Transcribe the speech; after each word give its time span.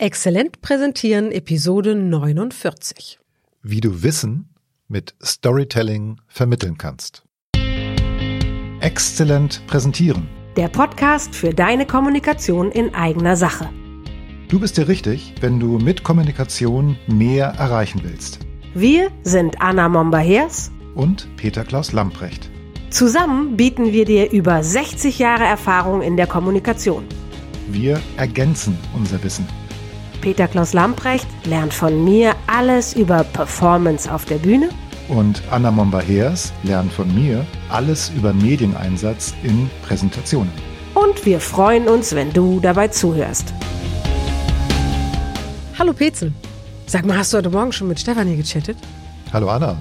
Exzellent 0.00 0.62
präsentieren 0.62 1.30
Episode 1.30 1.94
49. 1.94 3.18
Wie 3.62 3.82
du 3.82 4.02
Wissen 4.02 4.48
mit 4.88 5.14
Storytelling 5.22 6.22
vermitteln 6.26 6.78
kannst. 6.78 7.22
Exzellent 8.80 9.60
präsentieren. 9.66 10.26
Der 10.56 10.68
Podcast 10.68 11.34
für 11.34 11.50
deine 11.50 11.84
Kommunikation 11.84 12.72
in 12.72 12.94
eigener 12.94 13.36
Sache. 13.36 13.68
Du 14.48 14.58
bist 14.58 14.78
dir 14.78 14.88
richtig, 14.88 15.34
wenn 15.42 15.60
du 15.60 15.78
mit 15.78 16.02
Kommunikation 16.02 16.96
mehr 17.06 17.48
erreichen 17.58 18.00
willst. 18.02 18.38
Wir 18.72 19.10
sind 19.22 19.60
Anna 19.60 19.90
Momba-Hers 19.90 20.70
Und 20.94 21.28
Peter 21.36 21.62
Klaus 21.62 21.92
Lamprecht. 21.92 22.48
Zusammen 22.88 23.58
bieten 23.58 23.92
wir 23.92 24.06
dir 24.06 24.32
über 24.32 24.62
60 24.62 25.18
Jahre 25.18 25.44
Erfahrung 25.44 26.00
in 26.00 26.16
der 26.16 26.26
Kommunikation. 26.26 27.04
Wir 27.68 28.00
ergänzen 28.16 28.78
unser 28.94 29.22
Wissen. 29.22 29.46
Peter 30.20 30.48
Klaus 30.48 30.72
Lamprecht 30.72 31.26
lernt 31.46 31.72
von 31.72 32.04
mir 32.04 32.34
alles 32.46 32.94
über 32.94 33.24
Performance 33.24 34.12
auf 34.12 34.24
der 34.26 34.36
Bühne 34.36 34.68
Und 35.08 35.42
Anna 35.50 35.70
Momba-Hers 35.70 36.52
lernt 36.62 36.92
von 36.92 37.12
mir 37.14 37.44
alles 37.70 38.10
über 38.16 38.32
Medieneinsatz 38.32 39.34
in 39.42 39.70
Präsentationen. 39.82 40.52
und 40.94 41.24
wir 41.24 41.40
freuen 41.40 41.88
uns, 41.88 42.14
wenn 42.14 42.32
du 42.32 42.60
dabei 42.60 42.88
zuhörst. 42.88 43.52
Hallo 45.78 45.92
Petzel. 45.94 46.32
Sag 46.86 47.06
mal, 47.06 47.16
hast 47.16 47.32
du 47.32 47.38
heute 47.38 47.50
Morgen 47.50 47.72
schon 47.72 47.88
mit 47.88 47.98
Stefanie 48.00 48.36
gechattet? 48.36 48.76
Hallo 49.32 49.48
Anna. 49.48 49.76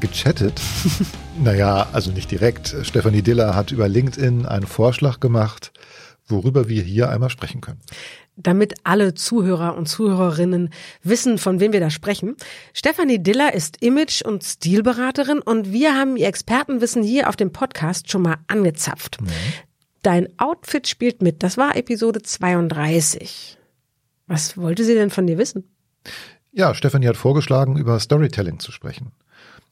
Gechattet? 0.00 0.60
naja, 1.42 1.88
also 1.92 2.12
nicht 2.12 2.30
direkt. 2.30 2.74
Stefanie 2.82 3.20
Diller 3.22 3.54
hat 3.56 3.72
über 3.72 3.88
LinkedIn 3.88 4.46
einen 4.46 4.66
Vorschlag 4.66 5.18
gemacht, 5.20 5.72
worüber 6.30 6.68
wir 6.68 6.82
hier 6.82 7.10
einmal 7.10 7.30
sprechen 7.30 7.60
können. 7.60 7.80
damit 8.40 8.74
alle 8.84 9.14
Zuhörer 9.14 9.76
und 9.76 9.86
Zuhörerinnen 9.88 10.70
wissen, 11.02 11.38
von 11.38 11.58
wem 11.58 11.72
wir 11.72 11.80
da 11.80 11.90
sprechen. 11.90 12.36
Stefanie 12.72 13.20
Diller 13.20 13.52
ist 13.52 13.82
Image- 13.82 14.22
und 14.22 14.44
Stilberaterin 14.44 15.40
und 15.40 15.72
wir 15.72 15.96
haben 15.96 16.16
ihr 16.16 16.28
Expertenwissen 16.28 17.02
hier 17.02 17.28
auf 17.28 17.34
dem 17.34 17.50
Podcast 17.50 18.12
schon 18.12 18.22
mal 18.22 18.36
angezapft. 18.46 19.18
Dein 20.02 20.28
Outfit 20.38 20.86
spielt 20.86 21.20
mit. 21.20 21.42
Das 21.42 21.56
war 21.56 21.76
Episode 21.76 22.22
32. 22.22 23.58
Was 24.28 24.56
wollte 24.56 24.84
sie 24.84 24.94
denn 24.94 25.10
von 25.10 25.26
dir 25.26 25.38
wissen? 25.38 25.64
Ja, 26.52 26.74
Stefanie 26.74 27.08
hat 27.08 27.16
vorgeschlagen, 27.16 27.76
über 27.76 27.98
Storytelling 27.98 28.60
zu 28.60 28.70
sprechen. 28.70 29.10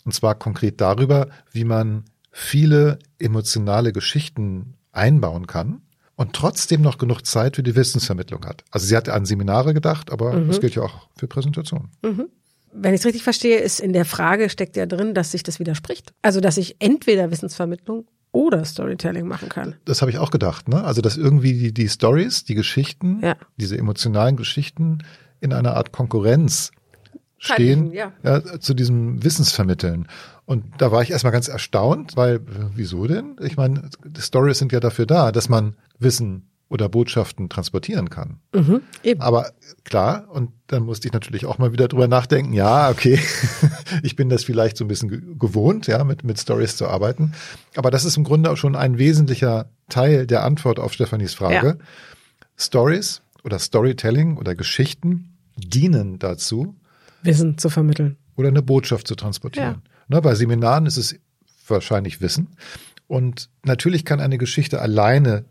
Und 0.04 0.12
zwar 0.12 0.34
konkret 0.34 0.80
darüber, 0.80 1.28
wie 1.52 1.64
man 1.64 2.04
viele 2.32 2.98
emotionale 3.18 3.92
Geschichten 3.92 4.74
einbauen 4.92 5.46
kann 5.46 5.82
und 6.16 6.32
trotzdem 6.32 6.80
noch 6.80 6.98
genug 6.98 7.24
Zeit 7.26 7.56
für 7.56 7.62
die 7.62 7.76
Wissensvermittlung 7.76 8.44
hat. 8.46 8.64
Also 8.70 8.86
sie 8.86 8.96
hat 8.96 9.08
an 9.08 9.24
Seminare 9.26 9.74
gedacht, 9.74 10.10
aber 10.10 10.40
das 10.40 10.60
gilt 10.60 10.74
ja 10.74 10.82
auch 10.82 11.08
für 11.16 11.28
Präsentationen. 11.28 11.90
Wenn 12.72 12.92
ich 12.94 13.00
es 13.00 13.06
richtig 13.06 13.22
verstehe, 13.22 13.58
ist 13.58 13.80
in 13.80 13.92
der 13.92 14.04
Frage 14.04 14.50
steckt 14.50 14.76
ja 14.76 14.86
drin, 14.86 15.14
dass 15.14 15.30
sich 15.32 15.42
das 15.42 15.58
widerspricht. 15.60 16.12
Also, 16.22 16.40
dass 16.40 16.56
ich 16.58 16.76
entweder 16.78 17.30
Wissensvermittlung 17.30 18.06
oder 18.32 18.64
Storytelling 18.66 19.26
machen 19.26 19.48
kann. 19.48 19.76
Das 19.86 20.02
habe 20.02 20.10
ich 20.10 20.18
auch 20.18 20.30
gedacht, 20.30 20.68
ne? 20.68 20.84
Also 20.84 21.00
dass 21.00 21.16
irgendwie 21.16 21.54
die, 21.54 21.72
die 21.72 21.88
Stories, 21.88 22.44
die 22.44 22.54
Geschichten, 22.54 23.20
Ja. 23.22 23.36
diese 23.56 23.78
emotionalen 23.78 24.36
Geschichten 24.36 24.98
in 25.40 25.54
einer 25.54 25.74
Art 25.74 25.92
Konkurrenz 25.92 26.70
stehen 27.38 27.92
Zeitlichen, 27.92 28.12
ja. 28.22 28.60
zu 28.60 28.74
diesem 28.74 29.22
Wissensvermitteln. 29.22 30.08
Und 30.44 30.64
da 30.78 30.92
war 30.92 31.02
ich 31.02 31.10
erstmal 31.10 31.32
ganz 31.32 31.48
erstaunt, 31.48 32.16
weil, 32.16 32.36
äh, 32.36 32.40
wieso 32.74 33.06
denn? 33.06 33.36
Ich 33.42 33.56
meine, 33.56 33.90
Stories 34.18 34.58
sind 34.58 34.72
ja 34.72 34.80
dafür 34.80 35.06
da, 35.06 35.32
dass 35.32 35.48
man 35.48 35.74
Wissen 35.98 36.48
oder 36.68 36.88
Botschaften 36.88 37.48
transportieren 37.48 38.10
kann. 38.10 38.40
Mhm. 38.52 38.80
Aber 39.20 39.52
klar, 39.84 40.26
und 40.30 40.50
dann 40.66 40.82
musste 40.82 41.06
ich 41.06 41.14
natürlich 41.14 41.46
auch 41.46 41.58
mal 41.58 41.72
wieder 41.72 41.86
drüber 41.86 42.08
nachdenken, 42.08 42.52
ja, 42.52 42.90
okay, 42.90 43.20
ich 44.02 44.16
bin 44.16 44.28
das 44.28 44.42
vielleicht 44.44 44.76
so 44.76 44.84
ein 44.84 44.88
bisschen 44.88 45.08
ge- 45.08 45.22
gewohnt, 45.38 45.86
ja, 45.86 46.02
mit, 46.02 46.24
mit 46.24 46.40
Stories 46.40 46.76
zu 46.76 46.88
arbeiten. 46.88 47.32
Aber 47.76 47.90
das 47.92 48.04
ist 48.04 48.16
im 48.16 48.24
Grunde 48.24 48.50
auch 48.50 48.56
schon 48.56 48.74
ein 48.74 48.98
wesentlicher 48.98 49.68
Teil 49.88 50.26
der 50.26 50.42
Antwort 50.44 50.80
auf 50.80 50.92
Stefanis 50.92 51.34
Frage. 51.34 51.78
Stories 52.56 53.22
oder 53.44 53.58
Storytelling 53.58 54.36
oder 54.36 54.54
Geschichten 54.56 55.36
dienen 55.56 56.18
dazu, 56.18 56.74
Wissen 57.26 57.58
zu 57.58 57.68
vermitteln. 57.68 58.16
oder 58.36 58.48
eine 58.48 58.62
Botschaft 58.62 59.06
zu 59.08 59.14
transportieren. 59.14 59.82
Ne, 60.08 60.20
bei 60.22 60.34
Seminaren 60.34 60.86
ist 60.86 60.96
es 60.96 61.16
wahrscheinlich 61.66 62.20
Wissen. 62.20 62.56
Und 63.08 63.48
natürlich 63.64 64.04
kann 64.04 64.20
eine 64.20 64.38
Geschichte 64.38 64.80
alleine 64.80 65.44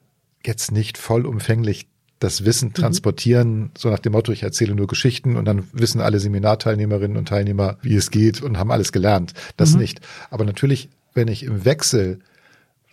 jetzt 0.45 0.71
nicht 0.71 0.97
vollumfänglich 0.97 1.87
das 2.19 2.45
Wissen 2.45 2.73
transportieren, 2.73 3.71
so 3.77 3.89
nach 3.89 3.99
dem 3.99 4.13
Motto, 4.13 4.31
ich 4.31 4.43
erzähle 4.43 4.73
nur 4.73 4.87
Geschichten 4.87 5.35
und 5.35 5.45
dann 5.45 5.67
wissen 5.73 5.99
alle 5.99 6.19
Seminarteilnehmerinnen 6.19 7.17
und 7.17 7.27
Teilnehmer, 7.27 7.77
wie 7.81 7.95
es 7.95 8.09
geht 8.09 8.41
und 8.41 8.57
haben 8.57 8.71
alles 8.71 8.91
gelernt. 8.91 9.33
Das 9.57 9.75
nicht. 9.75 9.99
Aber 10.29 10.45
natürlich, 10.45 10.89
wenn 11.13 11.27
ich 11.27 11.43
im 11.43 11.65
Wechsel 11.65 12.19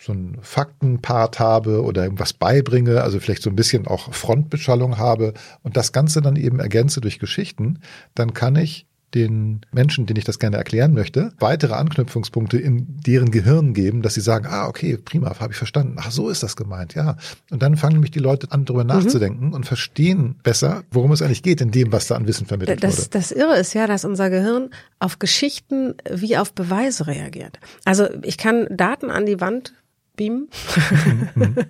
so 0.03 0.13
einen 0.13 0.39
Faktenpart 0.43 1.39
habe 1.39 1.83
oder 1.83 2.03
irgendwas 2.05 2.33
beibringe, 2.33 3.03
also 3.03 3.21
vielleicht 3.21 3.43
so 3.43 3.51
ein 3.51 3.57
bisschen 3.57 3.87
auch 3.87 4.13
Frontbeschallung 4.13 4.99
habe 4.99 5.35
und 5.63 5.77
das 5.77 5.93
Ganze 5.93 6.21
dann 6.21 6.37
eben 6.37 6.59
ergänze 6.59 7.01
durch 7.01 7.19
Geschichten, 7.19 7.81
dann 8.15 8.35
kann 8.35 8.57
ich 8.57 8.87
den 9.15 9.61
Menschen, 9.73 10.07
denen 10.07 10.19
ich 10.19 10.25
das 10.25 10.39
gerne 10.39 10.57
erklären 10.57 10.95
möchte, 10.95 11.33
weitere 11.39 11.75
Anknüpfungspunkte 11.75 12.59
in 12.59 12.87
deren 13.07 13.31
Gehirn 13.31 13.75
geben, 13.75 14.03
dass 14.03 14.15
sie 14.15 14.21
sagen, 14.21 14.47
ah, 14.49 14.69
okay, 14.69 14.97
prima, 14.97 15.39
habe 15.39 15.53
ich 15.53 15.59
verstanden. 15.59 15.97
Ach, 15.99 16.11
so 16.11 16.31
ist 16.31 16.43
das 16.43 16.57
gemeint, 16.57 16.95
ja. 16.95 17.17
Und 17.51 17.63
dann 17.63 17.77
fangen 17.77 17.95
nämlich 17.95 18.11
die 18.11 18.21
Leute 18.21 18.51
an, 18.51 18.65
darüber 18.65 18.85
nachzudenken 18.85 19.53
und 19.53 19.67
verstehen 19.67 20.37
besser, 20.43 20.85
worum 20.91 21.13
es 21.13 21.21
eigentlich 21.21 21.43
geht 21.43 21.61
in 21.61 21.71
dem, 21.71 21.93
was 21.93 22.07
da 22.07 22.17
an 22.17 22.27
Wissen 22.27 22.47
vermittelt 22.47 22.83
Das, 22.83 22.99
wurde. 22.99 23.09
das 23.11 23.33
Irre 23.33 23.59
ist 23.59 23.75
ja, 23.75 23.87
dass 23.87 24.05
unser 24.05 24.31
Gehirn 24.31 24.71
auf 24.99 25.19
Geschichten 25.19 25.95
wie 26.11 26.37
auf 26.39 26.55
Beweise 26.55 27.07
reagiert. 27.07 27.59
Also 27.85 28.09
ich 28.23 28.39
kann 28.39 28.67
Daten 28.71 29.11
an 29.11 29.27
die 29.27 29.41
Wand 29.41 29.75
beamen, 30.17 30.49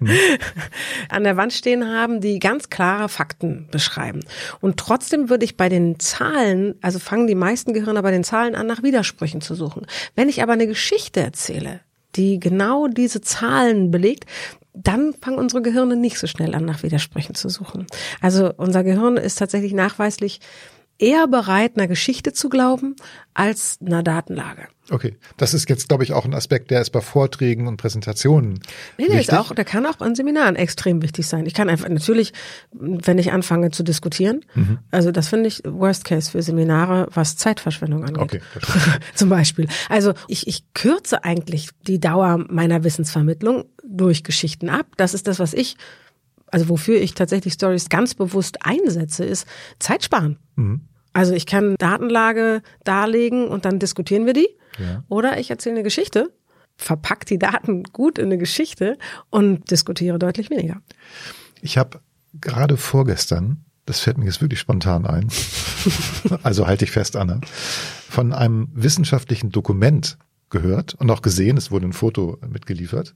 an 1.09 1.25
der 1.25 1.37
Wand 1.37 1.53
stehen 1.53 1.87
haben, 1.87 2.21
die 2.21 2.39
ganz 2.39 2.71
klare 2.71 3.09
Fakten 3.09 3.69
beschreiben. 3.71 4.21
Und 4.61 4.79
trotzdem 4.79 5.31
würde 5.31 5.45
ich 5.45 5.57
bei 5.57 5.69
den 5.69 5.99
Zahlen, 6.01 6.75
also 6.83 6.99
fangen 6.99 7.27
die 7.27 7.35
meisten 7.35 7.73
Gehirne 7.73 8.03
bei 8.03 8.11
den 8.11 8.25
Zahlen 8.25 8.55
an, 8.55 8.67
nach 8.67 8.83
Widersprüchen 8.83 9.41
zu 9.41 9.55
suchen. 9.55 9.87
Wenn 10.15 10.29
ich 10.29 10.43
aber 10.43 10.53
eine 10.53 10.67
Geschichte 10.67 11.21
erzähle, 11.21 11.81
die 12.17 12.41
genau 12.41 12.89
diese 12.89 13.21
Zahlen 13.21 13.91
belegt, 13.91 14.27
dann 14.75 15.15
fangen 15.21 15.39
unsere 15.39 15.63
Gehirne 15.63 15.97
nicht 15.97 16.19
so 16.19 16.27
schnell 16.27 16.55
an, 16.55 16.65
nach 16.65 16.83
Widersprüchen 16.83 17.35
zu 17.35 17.49
suchen. 17.49 17.87
Also 18.21 18.53
unser 18.57 18.85
Gehirn 18.85 19.17
ist 19.17 19.39
tatsächlich 19.39 19.75
nachweislich 19.75 20.41
eher 20.99 21.27
bereit, 21.27 21.73
einer 21.77 21.89
Geschichte 21.89 22.33
zu 22.33 22.49
glauben, 22.49 22.97
als 23.35 23.79
einer 23.85 24.03
Datenlage. 24.03 24.69
Okay, 24.91 25.17
das 25.37 25.55
ist 25.55 25.69
jetzt, 25.71 25.89
glaube 25.89 26.05
ich, 26.05 26.13
auch 26.13 26.25
ein 26.25 26.35
Aspekt, 26.35 26.71
der 26.71 26.81
ist 26.81 26.91
bei 26.91 27.01
Vorträgen 27.01 27.67
und 27.67 27.77
Präsentationen 27.77 28.61
Nee, 28.99 29.07
der 29.07 29.21
ist 29.21 29.33
auch, 29.33 29.55
der 29.55 29.65
kann 29.65 29.87
auch 29.87 30.01
an 30.01 30.15
Seminaren 30.15 30.55
extrem 30.57 31.01
wichtig 31.03 31.27
sein. 31.27 31.47
Ich 31.47 31.55
kann 31.55 31.69
einfach 31.69 31.89
natürlich, 31.89 32.33
wenn 32.73 33.19
ich 33.19 33.33
anfange 33.33 33.71
zu 33.71 33.83
diskutieren, 33.85 34.45
Mhm. 34.55 34.79
also 34.91 35.11
das 35.13 35.29
finde 35.29 35.49
ich 35.49 35.63
Worst 35.65 36.05
Case 36.05 36.31
für 36.31 36.43
Seminare, 36.43 37.09
was 37.15 37.37
Zeitverschwendung 37.37 38.05
angeht. 38.05 38.21
Okay. 38.21 38.41
Zum 39.15 39.29
Beispiel. 39.29 39.69
Also 39.89 40.15
ich, 40.29 40.47
ich 40.47 40.65
kürze 40.75 41.25
eigentlich 41.25 41.71
die 41.87 42.01
Dauer 42.01 42.45
meiner 42.49 42.85
Wissensvermittlung 42.85 43.65
durch 43.85 44.25
Geschichten 44.25 44.69
ab. 44.69 44.87
Das 44.97 45.15
ist 45.15 45.27
das, 45.27 45.39
was 45.39 45.55
ich, 45.55 45.77
also 46.53 46.69
wofür 46.69 47.01
ich 47.01 47.15
tatsächlich 47.15 47.55
Stories 47.55 47.89
ganz 47.89 48.15
bewusst 48.15 48.59
einsetze, 48.65 49.25
ist 49.25 49.49
Zeit 49.81 50.05
sparen. 50.05 50.39
Mhm. 50.55 50.83
Also 51.13 51.33
ich 51.33 51.47
kann 51.47 51.75
Datenlage 51.79 52.63
darlegen 52.85 53.49
und 53.49 53.65
dann 53.65 53.79
diskutieren 53.79 54.27
wir 54.27 54.35
die. 54.35 54.49
Ja. 54.79 55.03
Oder 55.09 55.39
ich 55.39 55.51
erzähle 55.51 55.77
eine 55.77 55.83
Geschichte, 55.83 56.33
verpack 56.77 57.27
die 57.27 57.39
Daten 57.39 57.83
gut 57.85 58.19
in 58.19 58.27
eine 58.27 58.39
Geschichte 58.39 58.99
und 59.31 59.71
diskutiere 59.71 60.19
deutlich 60.19 60.51
weniger. 60.51 60.81
Ich 61.61 61.79
habe 61.79 62.01
gerade 62.41 62.77
vorgestern, 62.77 63.65
das 63.87 64.01
fällt 64.01 64.19
mir 64.19 64.27
jetzt 64.27 64.41
wirklich 64.41 64.61
spontan 64.61 65.07
ein, 65.07 65.29
also 66.43 66.67
halte 66.67 66.85
ich 66.85 66.91
fest, 66.91 67.17
Anna, 67.17 67.41
von 68.09 68.33
einem 68.33 68.69
wissenschaftlichen 68.75 69.51
Dokument 69.51 70.19
gehört 70.51 70.95
und 70.95 71.11
auch 71.11 71.23
gesehen, 71.23 71.57
es 71.57 71.71
wurde 71.71 71.87
ein 71.87 71.93
Foto 71.93 72.39
mitgeliefert. 72.47 73.15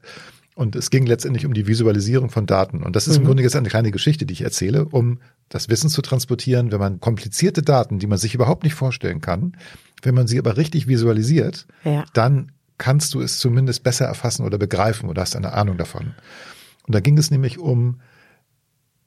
Und 0.56 0.75
es 0.75 0.88
ging 0.88 1.05
letztendlich 1.05 1.44
um 1.44 1.53
die 1.53 1.67
Visualisierung 1.67 2.31
von 2.31 2.47
Daten. 2.47 2.82
Und 2.82 2.97
das 2.97 3.06
ist 3.06 3.19
im 3.19 3.26
Grunde 3.26 3.43
jetzt 3.43 3.55
eine 3.56 3.69
kleine 3.69 3.91
Geschichte, 3.91 4.25
die 4.25 4.32
ich 4.32 4.41
erzähle, 4.41 4.87
um 4.87 5.19
das 5.50 5.69
Wissen 5.69 5.91
zu 5.91 6.00
transportieren, 6.00 6.73
wenn 6.73 6.81
man 6.81 6.99
komplizierte 6.99 7.61
Daten, 7.61 7.99
die 7.99 8.06
man 8.06 8.17
sich 8.17 8.35
überhaupt 8.35 8.64
nicht 8.64 8.73
vorstellen 8.73 9.20
kann, 9.20 9.55
wenn 10.03 10.14
man 10.14 10.26
sie 10.26 10.38
aber 10.38 10.56
richtig 10.56 10.88
visualisiert, 10.88 11.67
Ja. 11.85 12.06
dann 12.14 12.53
kannst 12.79 13.12
du 13.12 13.20
es 13.20 13.38
zumindest 13.38 13.82
besser 13.82 14.06
erfassen 14.06 14.47
oder 14.47 14.56
begreifen 14.56 15.11
oder 15.11 15.20
hast 15.20 15.37
eine 15.37 15.53
Ahnung 15.53 15.76
davon. 15.76 16.14
Und 16.87 16.94
da 16.94 17.00
ging 17.00 17.19
es 17.19 17.31
nämlich 17.31 17.58
um 17.58 18.00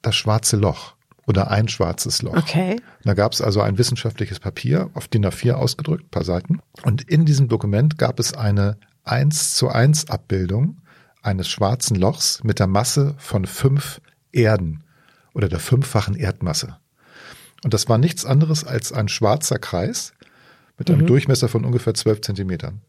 das 0.02 0.14
schwarze 0.14 0.56
Loch 0.56 0.94
oder 1.26 1.50
ein 1.50 1.66
schwarzes 1.66 2.22
Loch. 2.22 2.36
Okay. 2.36 2.76
Da 3.02 3.14
gab 3.14 3.32
es 3.32 3.40
also 3.40 3.60
ein 3.60 3.76
wissenschaftliches 3.76 4.38
Papier 4.38 4.88
auf 4.94 5.08
DIN 5.08 5.26
A4 5.26 5.54
ausgedrückt, 5.54 6.12
paar 6.12 6.24
Seiten. 6.24 6.60
Und 6.84 7.02
in 7.02 7.24
diesem 7.24 7.48
Dokument 7.48 7.98
gab 7.98 8.20
es 8.20 8.34
eine 8.34 8.76
1 9.02 9.54
zu 9.54 9.68
1 9.68 10.10
Abbildung 10.10 10.76
eines 11.22 11.48
schwarzen 11.48 11.96
Lochs 11.96 12.42
mit 12.44 12.58
der 12.58 12.66
Masse 12.66 13.14
von 13.18 13.46
fünf 13.46 14.00
Erden 14.32 14.84
oder 15.34 15.48
der 15.48 15.60
fünffachen 15.60 16.14
Erdmasse. 16.14 16.78
Und 17.62 17.74
das 17.74 17.88
war 17.88 17.98
nichts 17.98 18.24
anderes 18.24 18.64
als 18.64 18.92
ein 18.92 19.08
schwarzer 19.08 19.58
Kreis 19.58 20.12
mit 20.78 20.90
einem 20.90 21.02
mhm. 21.02 21.06
Durchmesser 21.06 21.48
von 21.48 21.64
ungefähr 21.64 21.94
zwölf 21.94 22.22
Zentimetern. 22.22 22.80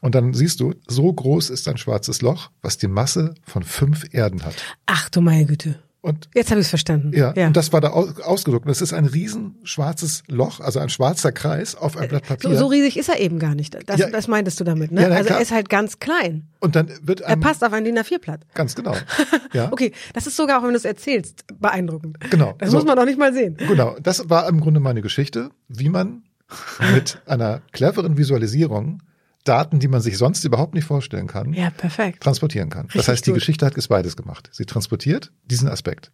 Und 0.00 0.14
dann 0.14 0.32
siehst 0.32 0.60
du, 0.60 0.74
so 0.86 1.12
groß 1.12 1.50
ist 1.50 1.68
ein 1.68 1.76
schwarzes 1.76 2.22
Loch, 2.22 2.50
was 2.60 2.78
die 2.78 2.88
Masse 2.88 3.34
von 3.44 3.62
fünf 3.62 4.12
Erden 4.12 4.44
hat. 4.44 4.56
Ach 4.86 5.08
du 5.08 5.20
meine 5.20 5.46
Güte. 5.46 5.81
Und 6.02 6.28
jetzt 6.34 6.50
habe 6.50 6.60
ich 6.60 6.66
es 6.66 6.70
verstanden. 6.70 7.12
Ja, 7.14 7.32
ja, 7.36 7.46
und 7.46 7.56
das 7.56 7.72
war 7.72 7.80
da 7.80 7.90
ausgedruckt. 7.90 8.68
Das 8.68 8.82
ist 8.82 8.92
ein 8.92 9.06
riesen 9.06 9.54
schwarzes 9.62 10.24
Loch, 10.26 10.58
also 10.58 10.80
ein 10.80 10.88
schwarzer 10.88 11.30
Kreis 11.30 11.76
auf 11.76 11.96
einem 11.96 12.08
Blatt 12.08 12.26
Papier. 12.26 12.50
So, 12.50 12.56
so 12.56 12.66
riesig 12.66 12.98
ist 12.98 13.08
er 13.08 13.20
eben 13.20 13.38
gar 13.38 13.54
nicht. 13.54 13.78
Das, 13.88 14.00
ja, 14.00 14.10
das 14.10 14.26
meintest 14.26 14.58
du 14.58 14.64
damit, 14.64 14.90
ne? 14.90 15.02
Ja, 15.02 15.08
also 15.10 15.26
klar. 15.26 15.38
er 15.38 15.42
ist 15.42 15.52
halt 15.52 15.68
ganz 15.68 16.00
klein. 16.00 16.48
Und 16.58 16.74
dann 16.74 16.90
wird 17.02 17.22
einem, 17.22 17.40
Er 17.40 17.46
passt 17.46 17.62
auf 17.62 17.72
ein 17.72 17.84
DIN 17.84 17.96
A4-Blatt. 17.96 18.40
Ganz 18.54 18.74
genau. 18.74 18.96
Ja. 19.52 19.70
okay, 19.70 19.92
das 20.14 20.26
ist 20.26 20.36
sogar 20.36 20.58
auch, 20.58 20.62
wenn 20.62 20.70
du 20.70 20.76
es 20.76 20.86
erzählst, 20.86 21.44
beeindruckend. 21.60 22.18
Genau. 22.30 22.54
Das 22.56 22.70
so, 22.70 22.76
muss 22.78 22.86
man 22.86 22.96
doch 22.96 23.04
nicht 23.04 23.18
mal 23.18 23.34
sehen. 23.34 23.56
Genau, 23.58 23.96
das 24.02 24.30
war 24.30 24.48
im 24.48 24.60
Grunde 24.60 24.80
meine 24.80 25.02
Geschichte, 25.02 25.50
wie 25.68 25.90
man 25.90 26.22
mit 26.94 27.20
einer 27.26 27.60
cleveren 27.72 28.16
Visualisierung 28.16 29.02
Daten, 29.44 29.80
die 29.80 29.88
man 29.88 30.00
sich 30.00 30.18
sonst 30.18 30.44
überhaupt 30.44 30.74
nicht 30.74 30.84
vorstellen 30.84 31.26
kann, 31.26 31.52
ja, 31.52 31.70
perfekt. 31.70 32.22
transportieren 32.22 32.70
kann. 32.70 32.86
Richtig 32.86 33.00
das 33.00 33.08
heißt, 33.08 33.26
die 33.26 33.30
gut. 33.30 33.40
Geschichte 33.40 33.66
hat 33.66 33.76
es 33.76 33.88
beides 33.88 34.16
gemacht. 34.16 34.48
Sie 34.52 34.66
transportiert 34.66 35.32
diesen 35.44 35.68
Aspekt. 35.68 36.12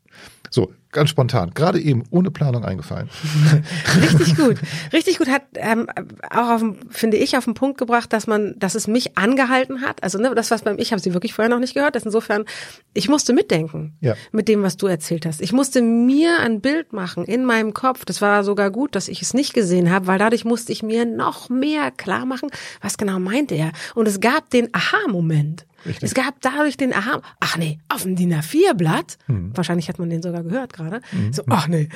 So, 0.50 0.72
ganz 0.92 1.10
spontan, 1.10 1.50
gerade 1.52 1.78
eben 1.78 2.04
ohne 2.10 2.30
Planung 2.30 2.64
eingefallen. 2.64 3.10
Richtig 4.02 4.36
gut. 4.36 4.56
Richtig 4.92 5.18
gut 5.18 5.28
hat 5.28 5.42
ähm, 5.54 5.86
auch 6.30 6.48
auf, 6.48 6.62
finde 6.88 7.18
ich, 7.18 7.36
auf 7.36 7.44
den 7.44 7.52
Punkt 7.52 7.76
gebracht, 7.76 8.12
dass 8.12 8.26
man, 8.26 8.54
dass 8.58 8.74
es 8.74 8.86
mich 8.86 9.18
angehalten 9.18 9.82
hat. 9.82 10.02
Also 10.02 10.18
ne, 10.18 10.34
das, 10.34 10.50
was 10.50 10.62
beim 10.62 10.78
Ich 10.78 10.92
habe 10.92 11.00
sie 11.00 11.12
wirklich 11.12 11.34
vorher 11.34 11.50
noch 11.50 11.60
nicht 11.60 11.74
gehört. 11.74 11.94
Das 11.94 12.04
insofern, 12.04 12.46
ich 12.94 13.08
musste 13.08 13.34
mitdenken 13.34 13.96
ja. 14.00 14.14
mit 14.32 14.48
dem, 14.48 14.62
was 14.62 14.78
du 14.78 14.86
erzählt 14.86 15.26
hast. 15.26 15.42
Ich 15.42 15.52
musste 15.52 15.82
mir 15.82 16.40
ein 16.40 16.62
Bild 16.62 16.94
machen 16.94 17.24
in 17.24 17.44
meinem 17.44 17.74
Kopf. 17.74 18.06
Das 18.06 18.22
war 18.22 18.42
sogar 18.42 18.70
gut, 18.70 18.94
dass 18.94 19.08
ich 19.08 19.20
es 19.20 19.34
nicht 19.34 19.52
gesehen 19.52 19.90
habe, 19.90 20.06
weil 20.06 20.18
dadurch 20.18 20.46
musste 20.46 20.72
ich 20.72 20.82
mir 20.82 21.04
noch 21.04 21.50
mehr 21.50 21.90
klar 21.90 22.24
machen, 22.24 22.48
was 22.80 22.96
genau 22.96 23.17
meinte 23.18 23.54
er. 23.54 23.72
Und 23.94 24.08
es 24.08 24.20
gab 24.20 24.50
den 24.50 24.68
Aha-Moment. 24.72 25.66
Richtig. 25.86 26.08
Es 26.08 26.14
gab 26.14 26.40
dadurch 26.40 26.76
den 26.76 26.92
Aha, 26.92 27.22
ach 27.40 27.56
nee, 27.56 27.78
auf 27.88 28.02
dem 28.02 28.16
DIN 28.16 28.34
A4-Blatt, 28.34 29.16
hm. 29.26 29.56
wahrscheinlich 29.56 29.88
hat 29.88 29.98
man 29.98 30.10
den 30.10 30.22
sogar 30.22 30.42
gehört 30.42 30.72
gerade, 30.72 31.00
hm. 31.10 31.32
so, 31.32 31.42
ach 31.48 31.68
nee. 31.68 31.88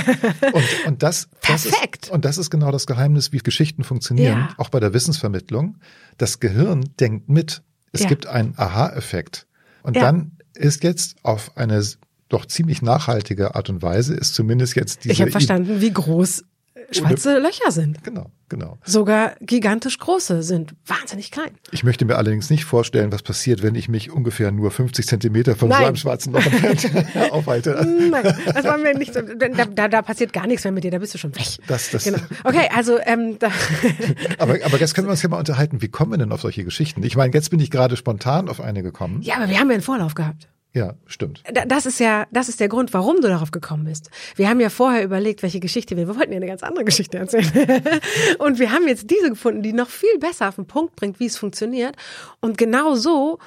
und, 0.52 0.64
und 0.86 1.02
das, 1.02 1.28
das 1.46 1.68
Perfekt. 1.68 2.06
Ist, 2.06 2.12
und 2.12 2.24
das 2.24 2.38
ist 2.38 2.50
genau 2.50 2.70
das 2.70 2.86
Geheimnis, 2.86 3.32
wie 3.32 3.38
Geschichten 3.38 3.84
funktionieren, 3.84 4.38
ja. 4.38 4.54
auch 4.56 4.70
bei 4.70 4.80
der 4.80 4.94
Wissensvermittlung. 4.94 5.76
Das 6.16 6.40
Gehirn 6.40 6.88
denkt 6.98 7.28
mit. 7.28 7.62
Es 7.92 8.02
ja. 8.02 8.08
gibt 8.08 8.26
einen 8.26 8.54
Aha-Effekt. 8.56 9.46
Und 9.82 9.96
ja. 9.96 10.02
dann 10.02 10.32
ist 10.54 10.82
jetzt 10.82 11.16
auf 11.22 11.56
eine 11.56 11.82
doch 12.28 12.46
ziemlich 12.46 12.82
nachhaltige 12.82 13.54
Art 13.54 13.70
und 13.70 13.82
Weise 13.82 14.14
ist 14.14 14.34
zumindest 14.34 14.76
jetzt 14.76 15.04
diese. 15.04 15.12
Ich 15.12 15.20
habe 15.20 15.30
verstanden, 15.30 15.80
wie 15.80 15.92
groß 15.92 16.44
schwarze 16.90 17.38
Löcher 17.38 17.70
sind. 17.70 18.02
Genau, 18.04 18.30
genau. 18.48 18.78
Sogar 18.84 19.34
gigantisch 19.40 19.98
große 19.98 20.42
sind 20.42 20.74
wahnsinnig 20.86 21.30
klein. 21.30 21.50
Ich 21.70 21.84
möchte 21.84 22.04
mir 22.04 22.16
allerdings 22.16 22.50
nicht 22.50 22.64
vorstellen, 22.64 23.12
was 23.12 23.22
passiert, 23.22 23.62
wenn 23.62 23.74
ich 23.74 23.88
mich 23.88 24.10
ungefähr 24.10 24.50
nur 24.50 24.70
50 24.70 25.06
Zentimeter 25.06 25.56
von 25.56 25.68
Nein. 25.68 25.80
so 25.80 25.86
einem 25.86 25.96
schwarzen 25.96 26.32
Loch 26.32 26.42
aufhalte. 27.30 27.86
Nein, 28.10 28.34
das 28.46 28.64
wollen 28.64 28.84
wir 28.84 28.96
nicht. 28.96 29.14
Da, 29.14 29.66
da, 29.66 29.88
da 29.88 30.02
passiert 30.02 30.32
gar 30.32 30.46
nichts 30.46 30.64
mehr 30.64 30.72
mit 30.72 30.84
dir, 30.84 30.90
da 30.90 30.98
bist 30.98 31.14
du 31.14 31.18
schon 31.18 31.34
weg. 31.34 31.46
Das, 31.66 31.90
das. 31.90 32.04
Genau. 32.04 32.18
Okay, 32.44 32.68
also 32.74 32.98
ähm, 33.04 33.38
da 33.38 33.50
aber, 34.38 34.58
aber 34.64 34.78
jetzt 34.78 34.94
können 34.94 35.06
wir 35.06 35.12
uns 35.12 35.22
ja 35.22 35.28
mal 35.28 35.38
unterhalten, 35.38 35.82
wie 35.82 35.88
kommen 35.88 36.12
wir 36.12 36.18
denn 36.18 36.32
auf 36.32 36.40
solche 36.40 36.64
Geschichten? 36.64 37.02
Ich 37.02 37.16
meine, 37.16 37.32
jetzt 37.34 37.50
bin 37.50 37.60
ich 37.60 37.70
gerade 37.70 37.96
spontan 37.96 38.48
auf 38.48 38.60
eine 38.60 38.82
gekommen. 38.82 39.22
Ja, 39.22 39.36
aber 39.36 39.48
wir 39.48 39.58
haben 39.58 39.68
ja 39.68 39.74
einen 39.74 39.82
Vorlauf 39.82 40.14
gehabt. 40.14 40.48
Ja, 40.74 40.94
stimmt. 41.06 41.42
Das 41.66 41.86
ist 41.86 41.98
ja, 41.98 42.26
das 42.30 42.48
ist 42.48 42.60
der 42.60 42.68
Grund, 42.68 42.92
warum 42.92 43.16
du 43.16 43.28
darauf 43.28 43.50
gekommen 43.50 43.84
bist. 43.84 44.10
Wir 44.36 44.48
haben 44.48 44.60
ja 44.60 44.68
vorher 44.68 45.02
überlegt, 45.02 45.42
welche 45.42 45.60
Geschichte 45.60 45.96
wir, 45.96 46.06
wir 46.06 46.16
wollten 46.16 46.32
ja 46.32 46.36
eine 46.36 46.46
ganz 46.46 46.62
andere 46.62 46.84
Geschichte 46.84 47.18
erzählen. 47.18 47.50
und 48.38 48.58
wir 48.58 48.70
haben 48.70 48.86
jetzt 48.86 49.10
diese 49.10 49.30
gefunden, 49.30 49.62
die 49.62 49.72
noch 49.72 49.88
viel 49.88 50.18
besser 50.18 50.48
auf 50.48 50.56
den 50.56 50.66
Punkt 50.66 50.94
bringt, 50.94 51.20
wie 51.20 51.26
es 51.26 51.38
funktioniert. 51.38 51.96
Und 52.40 52.58
genau 52.58 52.94
so 52.94 53.38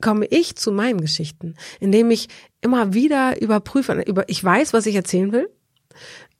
komme 0.00 0.26
ich 0.26 0.56
zu 0.56 0.70
meinen 0.70 1.00
Geschichten, 1.00 1.56
indem 1.78 2.10
ich 2.10 2.28
immer 2.60 2.92
wieder 2.92 3.40
überprüfe, 3.40 4.02
über, 4.06 4.28
ich 4.28 4.42
weiß, 4.42 4.72
was 4.72 4.86
ich 4.86 4.94
erzählen 4.94 5.32
will. 5.32 5.48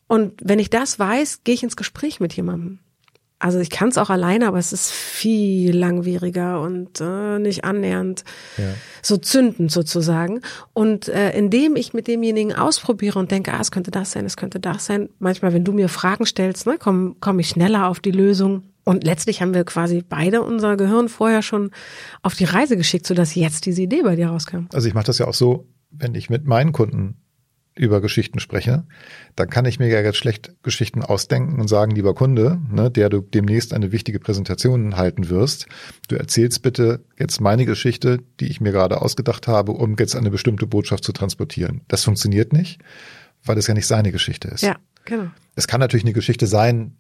Und 0.07 0.41
wenn 0.43 0.59
ich 0.59 0.71
das 0.71 0.99
weiß, 0.99 1.45
gehe 1.45 1.55
ich 1.55 1.63
ins 1.63 1.77
Gespräch 1.77 2.21
mit 2.21 2.33
jemandem. 2.35 2.81
Also 3.41 3.59
ich 3.59 3.71
kann 3.71 3.89
es 3.89 3.97
auch 3.97 4.11
alleine, 4.11 4.47
aber 4.47 4.59
es 4.59 4.73
ist 4.73 4.93
viel 4.93 5.75
langwieriger 5.75 6.61
und 6.61 7.01
äh, 7.01 7.39
nicht 7.39 7.65
annähernd 7.65 8.23
ja. 8.59 8.75
so 9.03 9.17
zündend 9.17 9.73
sozusagen. 9.73 10.43
Und 10.75 11.09
äh, 11.09 11.37
indem 11.37 11.75
ich 11.75 11.95
mit 11.95 12.07
demjenigen 12.07 12.53
ausprobiere 12.53 13.19
und 13.19 13.31
denke, 13.31 13.55
ah, 13.55 13.61
es 13.61 13.71
könnte 13.71 13.91
das 13.91 14.13
sein, 14.13 14.27
es 14.27 14.37
könnte 14.37 14.61
das 14.61 14.85
sein. 14.85 15.09
Manchmal, 15.19 15.55
wenn 15.55 15.65
du 15.65 15.73
mir 15.73 15.89
Fragen 15.89 16.27
stellst, 16.27 16.67
ne, 16.67 16.77
komme 16.79 17.17
komm 17.19 17.39
ich 17.39 17.49
schneller 17.49 17.89
auf 17.89 18.01
die 18.01 18.11
Lösung. 18.11 18.63
Und 18.85 19.05
letztlich 19.05 19.41
haben 19.41 19.55
wir 19.55 19.65
quasi 19.65 20.05
beide 20.07 20.43
unser 20.43 20.77
Gehirn 20.77 21.09
vorher 21.09 21.41
schon 21.41 21.71
auf 22.23 22.35
die 22.35 22.45
Reise 22.45 22.77
geschickt, 22.77 23.07
sodass 23.07 23.35
jetzt 23.35 23.65
diese 23.65 23.83
Idee 23.83 24.03
bei 24.03 24.17
dir 24.17 24.29
rauskam. 24.29 24.67
Also 24.75 24.87
ich 24.87 24.95
mache 24.95 25.07
das 25.07 25.19
ja 25.19 25.27
auch 25.27 25.35
so, 25.35 25.67
wenn 25.91 26.15
ich 26.15 26.29
mit 26.29 26.45
meinen 26.45 26.73
Kunden 26.73 27.17
über 27.81 28.03
Geschichten 28.03 28.41
spreche, 28.41 28.85
dann 29.37 29.49
kann 29.49 29.65
ich 29.65 29.79
mir 29.79 29.89
ja 29.89 30.01
jetzt 30.03 30.19
schlecht 30.19 30.53
Geschichten 30.63 31.03
ausdenken 31.03 31.59
und 31.59 31.67
sagen, 31.67 31.93
lieber 31.93 32.15
Kunde, 32.15 32.61
ne, 32.71 32.91
der 32.91 33.09
du 33.09 33.23
demnächst 33.23 33.73
eine 33.73 33.91
wichtige 33.91 34.21
Präsentation 34.21 34.97
halten 34.97 35.31
wirst, 35.31 35.67
du 36.09 36.17
erzählst 36.17 36.63
bitte 36.63 37.01
jetzt 37.19 37.41
meine 37.41 37.65
Geschichte, 37.65 38.19
die 38.39 38.49
ich 38.49 38.61
mir 38.61 38.73
gerade 38.73 39.01
ausgedacht 39.01 39.49
habe, 39.49 39.73
um 39.73 39.97
jetzt 39.99 40.15
eine 40.15 40.31
bestimmte 40.31 40.67
Botschaft 40.67 41.05
zu 41.05 41.13
transportieren. 41.13 41.81
Das 41.89 42.05
funktioniert 42.05 42.53
nicht, 42.53 42.81
weil 43.45 43.57
es 43.57 43.67
ja 43.67 43.73
nicht 43.73 43.87
seine 43.87 44.13
Geschichte 44.13 44.49
ist. 44.49 44.63
Ja, 44.63 44.77
genau. 45.07 45.31
Es 45.57 45.67
kann 45.67 45.81
natürlich 45.81 46.05
eine 46.05 46.13
Geschichte 46.13 46.47
sein, 46.47 46.97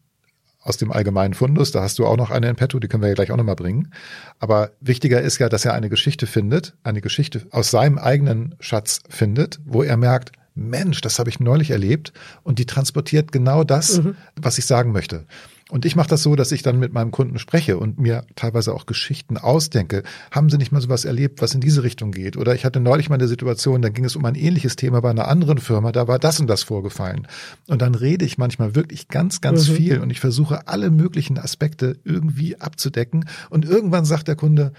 aus 0.62 0.76
dem 0.76 0.92
allgemeinen 0.92 1.32
Fundus, 1.32 1.72
da 1.72 1.80
hast 1.80 1.98
du 1.98 2.06
auch 2.06 2.18
noch 2.18 2.30
eine 2.30 2.48
in 2.48 2.56
petto, 2.56 2.78
die 2.78 2.88
können 2.88 3.02
wir 3.02 3.08
ja 3.08 3.14
gleich 3.14 3.32
auch 3.32 3.36
nochmal 3.38 3.56
bringen. 3.56 3.92
Aber 4.40 4.72
wichtiger 4.80 5.20
ist 5.20 5.38
ja, 5.38 5.48
dass 5.48 5.64
er 5.64 5.72
eine 5.72 5.88
Geschichte 5.88 6.26
findet, 6.26 6.74
eine 6.82 7.00
Geschichte 7.00 7.46
aus 7.50 7.70
seinem 7.70 7.96
eigenen 7.96 8.56
Schatz 8.60 9.00
findet, 9.08 9.58
wo 9.64 9.82
er 9.82 9.96
merkt, 9.96 10.32
Mensch, 10.60 11.00
das 11.00 11.18
habe 11.18 11.30
ich 11.30 11.40
neulich 11.40 11.70
erlebt 11.70 12.12
und 12.42 12.58
die 12.58 12.66
transportiert 12.66 13.32
genau 13.32 13.64
das, 13.64 14.02
mhm. 14.02 14.16
was 14.36 14.58
ich 14.58 14.66
sagen 14.66 14.92
möchte. 14.92 15.26
Und 15.70 15.84
ich 15.84 15.94
mache 15.94 16.08
das 16.08 16.22
so, 16.22 16.34
dass 16.34 16.52
ich 16.52 16.62
dann 16.62 16.78
mit 16.78 16.92
meinem 16.92 17.12
Kunden 17.12 17.38
spreche 17.38 17.78
und 17.78 17.98
mir 17.98 18.24
teilweise 18.34 18.74
auch 18.74 18.86
Geschichten 18.86 19.38
ausdenke. 19.38 20.02
Haben 20.30 20.50
Sie 20.50 20.58
nicht 20.58 20.72
mal 20.72 20.80
sowas 20.80 21.04
erlebt, 21.04 21.40
was 21.42 21.54
in 21.54 21.60
diese 21.60 21.82
Richtung 21.84 22.10
geht? 22.10 22.36
Oder 22.36 22.54
ich 22.54 22.64
hatte 22.64 22.80
neulich 22.80 23.08
mal 23.08 23.14
eine 23.16 23.28
Situation, 23.28 23.80
da 23.80 23.88
ging 23.88 24.04
es 24.04 24.16
um 24.16 24.24
ein 24.24 24.34
ähnliches 24.34 24.76
Thema 24.76 25.00
bei 25.00 25.10
einer 25.10 25.28
anderen 25.28 25.58
Firma, 25.58 25.92
da 25.92 26.08
war 26.08 26.18
das 26.18 26.40
und 26.40 26.48
das 26.48 26.64
vorgefallen. 26.64 27.28
Und 27.68 27.82
dann 27.82 27.94
rede 27.94 28.24
ich 28.24 28.36
manchmal 28.36 28.74
wirklich 28.74 29.08
ganz, 29.08 29.40
ganz 29.40 29.68
mhm. 29.68 29.74
viel 29.74 30.00
und 30.00 30.10
ich 30.10 30.20
versuche 30.20 30.66
alle 30.66 30.90
möglichen 30.90 31.38
Aspekte 31.38 31.98
irgendwie 32.04 32.60
abzudecken. 32.60 33.26
Und 33.48 33.64
irgendwann 33.64 34.04
sagt 34.04 34.26
der 34.28 34.36
Kunde, 34.36 34.72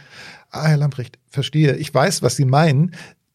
ah, 0.52 0.68
Herr 0.68 0.78
Lamprecht, 0.78 1.18
verstehe, 1.30 1.78
ich 1.78 1.94
weiß, 1.94 2.22
was 2.22 2.36
Sie 2.36 2.46
meinen 2.46 2.92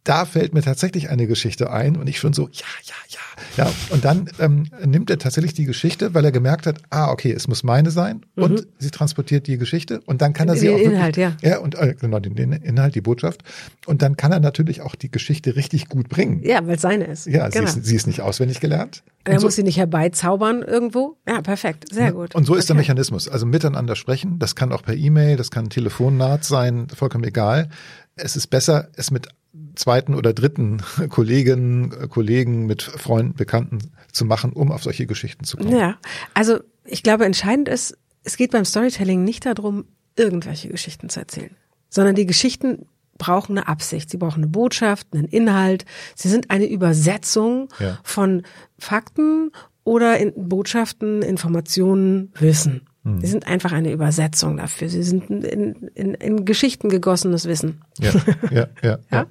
da 0.07 0.25
fällt 0.25 0.55
mir 0.55 0.63
tatsächlich 0.63 1.11
eine 1.11 1.27
Geschichte 1.27 1.71
ein 1.71 1.97
und 1.97 2.09
ich 2.09 2.19
schon 2.19 2.33
so, 2.33 2.49
ja, 2.53 2.65
ja, 2.85 2.95
ja. 3.09 3.19
Ja, 3.57 3.73
und 3.91 4.05
dann 4.05 4.31
ähm, 4.39 4.69
nimmt 4.85 5.11
er 5.11 5.19
tatsächlich 5.19 5.53
die 5.53 5.65
Geschichte, 5.65 6.15
weil 6.15 6.25
er 6.25 6.33
gemerkt 6.33 6.67
hat, 6.67 6.79
ah, 6.91 7.11
okay, 7.11 7.33
es 7.33 7.49
muss 7.49 7.65
meine 7.65 7.91
sein 7.91 8.25
mhm. 8.37 8.43
und 8.43 8.67
sie 8.79 8.91
transportiert 8.91 9.47
die 9.47 9.59
Geschichte 9.59 10.01
und 10.07 10.23
dann 10.23 10.33
kann 10.33 10.49
er 10.49 10.57
sie 10.57 10.69
den 10.69 10.77
auch 10.77 10.79
Inhalt, 10.79 11.17
wirklich, 11.17 11.43
ja. 11.43 11.51
ja, 11.51 11.59
und 11.59 11.75
äh, 11.75 11.95
genau 12.01 12.21
den, 12.21 12.35
den 12.35 12.53
Inhalt, 12.53 12.95
die 12.95 13.01
Botschaft 13.01 13.43
und 13.87 14.01
dann 14.01 14.17
kann 14.17 14.33
er 14.33 14.41
natürlich 14.41 14.81
auch 14.81 14.95
die 14.95 15.11
Geschichte 15.11 15.57
richtig 15.57 15.89
gut 15.89 16.09
bringen. 16.09 16.41
Ja, 16.45 16.67
weil 16.67 16.79
seine 16.79 17.05
ist. 17.07 17.27
Ja, 17.27 17.49
genau. 17.49 17.67
sie, 17.67 17.81
ist, 17.81 17.87
sie 17.87 17.97
ist 17.97 18.07
nicht 18.07 18.21
auswendig 18.21 18.61
gelernt. 18.61 19.03
Er 19.25 19.41
so, 19.41 19.47
muss 19.47 19.57
sie 19.57 19.65
nicht 19.65 19.79
herbeizaubern 19.79 20.63
irgendwo. 20.63 21.17
Ja, 21.29 21.43
perfekt, 21.43 21.93
sehr 21.93 22.13
gut. 22.13 22.35
Und 22.35 22.45
so 22.45 22.55
ist 22.55 22.65
okay. 22.65 22.69
der 22.69 22.77
Mechanismus. 22.77 23.29
Also 23.29 23.45
miteinander 23.45 23.97
sprechen, 23.97 24.39
das 24.39 24.55
kann 24.55 24.73
auch 24.73 24.83
per 24.83 24.95
E-Mail, 24.95 25.37
das 25.37 25.51
kann 25.51 25.69
Telefonnaht 25.69 26.45
sein, 26.45 26.87
vollkommen 26.95 27.25
egal. 27.25 27.69
Es 28.15 28.37
ist 28.37 28.47
besser, 28.47 28.89
es 28.97 29.11
mit 29.11 29.29
zweiten 29.75 30.15
oder 30.15 30.33
dritten 30.33 30.81
Kolleginnen, 31.11 32.09
Kollegen, 32.09 32.67
mit 32.67 32.83
Freunden, 32.83 33.35
Bekannten 33.35 33.79
zu 34.13 34.25
machen, 34.25 34.53
um 34.53 34.73
auf 34.73 34.83
solche 34.83 35.07
Geschichten 35.07 35.45
zu 35.45 35.57
kommen. 35.57 35.77
Ja, 35.77 35.99
also 36.35 36.61
ich 36.85 37.03
glaube, 37.03 37.25
entscheidend 37.25 37.69
ist, 37.69 37.97
es 38.25 38.37
geht 38.37 38.53
beim 38.53 38.65
Storytelling 38.65 39.23
nicht 39.25 39.47
darum, 39.47 39.85
irgendwelche 40.17 40.69
Geschichten 40.69 41.09
zu 41.09 41.21
erzählen, 41.21 41.55
sondern 41.89 42.15
die 42.15 42.27
Geschichten 42.27 42.87
brauchen 43.19 43.57
eine 43.57 43.69
Absicht, 43.69 44.11
sie 44.11 44.17
brauchen 44.17 44.43
eine 44.43 44.49
Botschaft, 44.49 45.09
einen 45.13 45.27
Inhalt, 45.27 45.85
sie 46.15 46.29
sind 46.29 46.51
eine 46.51 46.67
Übersetzung 46.67 47.69
ja. 47.79 47.99
von 48.03 48.43
Fakten 48.79 49.53
oder 49.85 50.19
in 50.19 50.33
Botschaften, 50.49 51.23
Informationen, 51.23 52.33
Wissen. 52.39 52.83
Hm. 53.07 53.21
Sie 53.21 53.29
sind 53.29 53.47
einfach 53.47 53.71
eine 53.71 53.93
Übersetzung 53.93 54.57
dafür. 54.57 54.89
Sie 54.89 55.05
sind 55.05 55.31
in, 55.31 55.91
in, 55.95 56.15
in 56.15 56.45
Geschichten 56.45 56.89
gegossenes 56.89 57.47
Wissen. 57.47 57.83
Ja, 58.01 58.11
ja, 58.51 58.67
ja, 58.83 58.99
ja. 59.13 59.27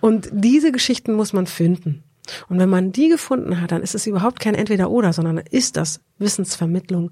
Und 0.00 0.28
diese 0.30 0.72
Geschichten 0.72 1.14
muss 1.14 1.32
man 1.32 1.46
finden. 1.46 2.04
Und 2.50 2.58
wenn 2.58 2.68
man 2.68 2.92
die 2.92 3.08
gefunden 3.08 3.62
hat, 3.62 3.72
dann 3.72 3.82
ist 3.82 3.94
es 3.94 4.06
überhaupt 4.06 4.40
kein 4.40 4.54
Entweder-Oder, 4.54 5.14
sondern 5.14 5.38
ist 5.38 5.78
das 5.78 6.00
Wissensvermittlung 6.18 7.10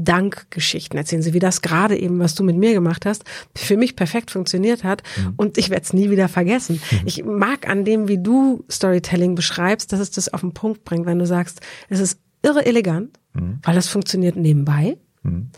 Dankgeschichten 0.00 0.96
erzählen 0.96 1.22
sie, 1.22 1.34
wie 1.34 1.40
das 1.40 1.60
gerade 1.60 1.98
eben, 1.98 2.20
was 2.20 2.36
du 2.36 2.44
mit 2.44 2.56
mir 2.56 2.72
gemacht 2.72 3.04
hast, 3.04 3.24
für 3.56 3.76
mich 3.76 3.96
perfekt 3.96 4.30
funktioniert 4.30 4.84
hat 4.84 5.02
mhm. 5.16 5.32
und 5.36 5.58
ich 5.58 5.70
werde 5.70 5.82
es 5.82 5.92
nie 5.92 6.08
wieder 6.08 6.28
vergessen. 6.28 6.80
Mhm. 6.90 7.00
Ich 7.04 7.24
mag 7.24 7.68
an 7.68 7.84
dem, 7.84 8.06
wie 8.06 8.18
du 8.18 8.64
Storytelling 8.70 9.34
beschreibst, 9.34 9.92
dass 9.92 9.98
es 9.98 10.12
das 10.12 10.32
auf 10.32 10.42
den 10.42 10.54
Punkt 10.54 10.84
bringt, 10.84 11.04
wenn 11.04 11.18
du 11.18 11.26
sagst, 11.26 11.62
es 11.88 11.98
ist 11.98 12.20
irre 12.42 12.64
elegant, 12.64 13.18
mhm. 13.32 13.58
weil 13.64 13.76
es 13.76 13.88
funktioniert 13.88 14.36
nebenbei. 14.36 14.98
Mhm. 15.28 15.50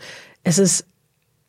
Es 0.43 0.59
ist 0.59 0.87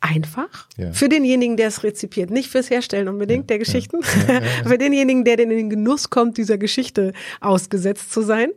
einfach 0.00 0.68
ja. 0.76 0.92
für 0.92 1.08
denjenigen, 1.08 1.56
der 1.56 1.68
es 1.68 1.84
rezipiert, 1.84 2.30
nicht 2.30 2.50
fürs 2.50 2.70
Herstellen 2.70 3.08
unbedingt 3.08 3.44
ja, 3.44 3.46
der 3.46 3.58
Geschichten, 3.58 4.00
ja, 4.28 4.40
für 4.68 4.76
denjenigen, 4.76 5.24
der 5.24 5.38
in 5.38 5.50
den 5.50 5.70
Genuss 5.70 6.10
kommt, 6.10 6.36
dieser 6.38 6.58
Geschichte 6.58 7.12
ausgesetzt 7.40 8.12
zu 8.12 8.22
sein. 8.22 8.50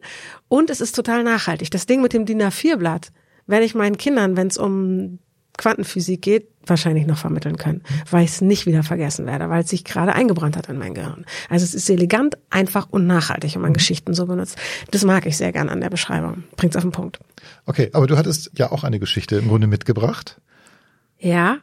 Und 0.47 0.69
es 0.69 0.81
ist 0.81 0.95
total 0.95 1.23
nachhaltig. 1.23 1.69
Das 1.69 1.85
Ding 1.85 2.01
mit 2.01 2.13
dem 2.13 2.25
DIN 2.25 2.41
A4-Blatt 2.41 3.11
werde 3.47 3.65
ich 3.65 3.75
meinen 3.75 3.97
Kindern, 3.97 4.35
wenn 4.35 4.47
es 4.47 4.57
um 4.57 5.19
Quantenphysik 5.57 6.21
geht, 6.21 6.47
wahrscheinlich 6.65 7.05
noch 7.05 7.17
vermitteln 7.17 7.57
können, 7.57 7.83
weil 8.09 8.23
ich 8.23 8.31
es 8.31 8.41
nicht 8.41 8.65
wieder 8.65 8.83
vergessen 8.83 9.25
werde, 9.25 9.49
weil 9.49 9.63
es 9.63 9.69
sich 9.69 9.83
gerade 9.83 10.13
eingebrannt 10.13 10.57
hat 10.57 10.69
in 10.69 10.77
mein 10.77 10.93
Gehirn. 10.93 11.25
Also 11.49 11.63
es 11.63 11.73
ist 11.73 11.89
elegant, 11.89 12.37
einfach 12.49 12.87
und 12.89 13.07
nachhaltig, 13.07 13.55
wenn 13.55 13.61
man 13.61 13.71
mhm. 13.71 13.75
Geschichten 13.75 14.13
so 14.13 14.25
benutzt. 14.25 14.57
Das 14.91 15.03
mag 15.03 15.25
ich 15.25 15.37
sehr 15.37 15.51
gern 15.51 15.69
an 15.69 15.81
der 15.81 15.89
Beschreibung. 15.89 16.43
Bringt's 16.57 16.75
auf 16.75 16.83
den 16.83 16.91
Punkt. 16.91 17.19
Okay, 17.65 17.89
aber 17.93 18.07
du 18.07 18.17
hattest 18.17 18.51
ja 18.55 18.71
auch 18.71 18.83
eine 18.83 18.99
Geschichte 18.99 19.37
im 19.37 19.47
Grunde 19.47 19.67
mitgebracht. 19.67 20.41
Ja. 21.19 21.57